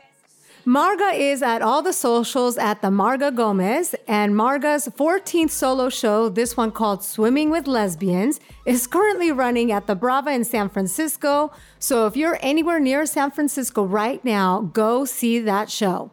[0.66, 6.28] Marga is at all the socials at the Marga Gomez, and Marga's 14th solo show,
[6.28, 11.50] this one called Swimming with Lesbians, is currently running at the Brava in San Francisco.
[11.80, 16.12] So if you're anywhere near San Francisco right now, go see that show.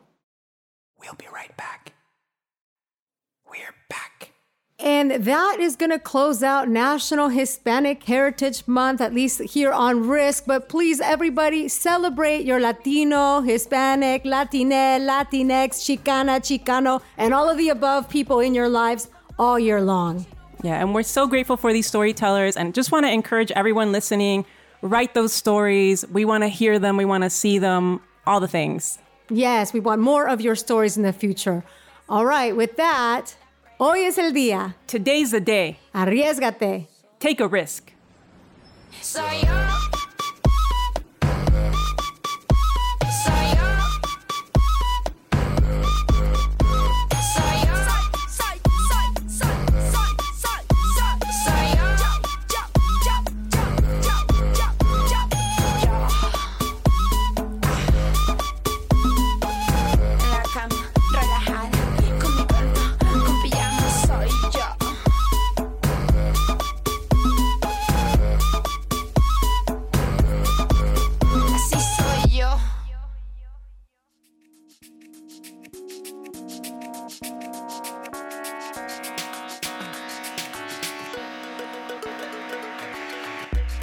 [1.00, 1.94] We'll be right back.
[4.82, 10.08] And that is going to close out National Hispanic Heritage Month, at least here on
[10.08, 10.46] Risk.
[10.48, 17.70] But please, everybody, celebrate your Latino, Hispanic, Latine, Latinx, Chicana, Chicano, and all of the
[17.70, 20.26] above people in your lives all year long.
[20.64, 24.46] Yeah, and we're so grateful for these storytellers and just want to encourage everyone listening
[24.82, 26.06] write those stories.
[26.08, 29.00] We want to hear them, we want to see them, all the things.
[29.30, 31.64] Yes, we want more of your stories in the future.
[32.08, 33.36] All right, with that,
[33.82, 34.76] Hoy es el día.
[34.88, 35.80] Today's the day.
[35.94, 36.90] Arriesgate.
[37.18, 37.94] Take a risk.
[39.02, 39.40] Soy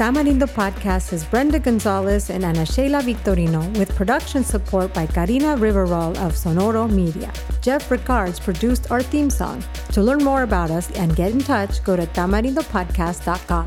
[0.06, 6.16] Tamarindo Podcast is Brenda Gonzalez and Ana Sheila Victorino with production support by Karina Riveroll
[6.18, 7.32] of Sonoro Media.
[7.60, 9.64] Jeff Ricards produced our theme song.
[9.90, 13.66] To learn more about us and get in touch, go to tamarindopodcast.com.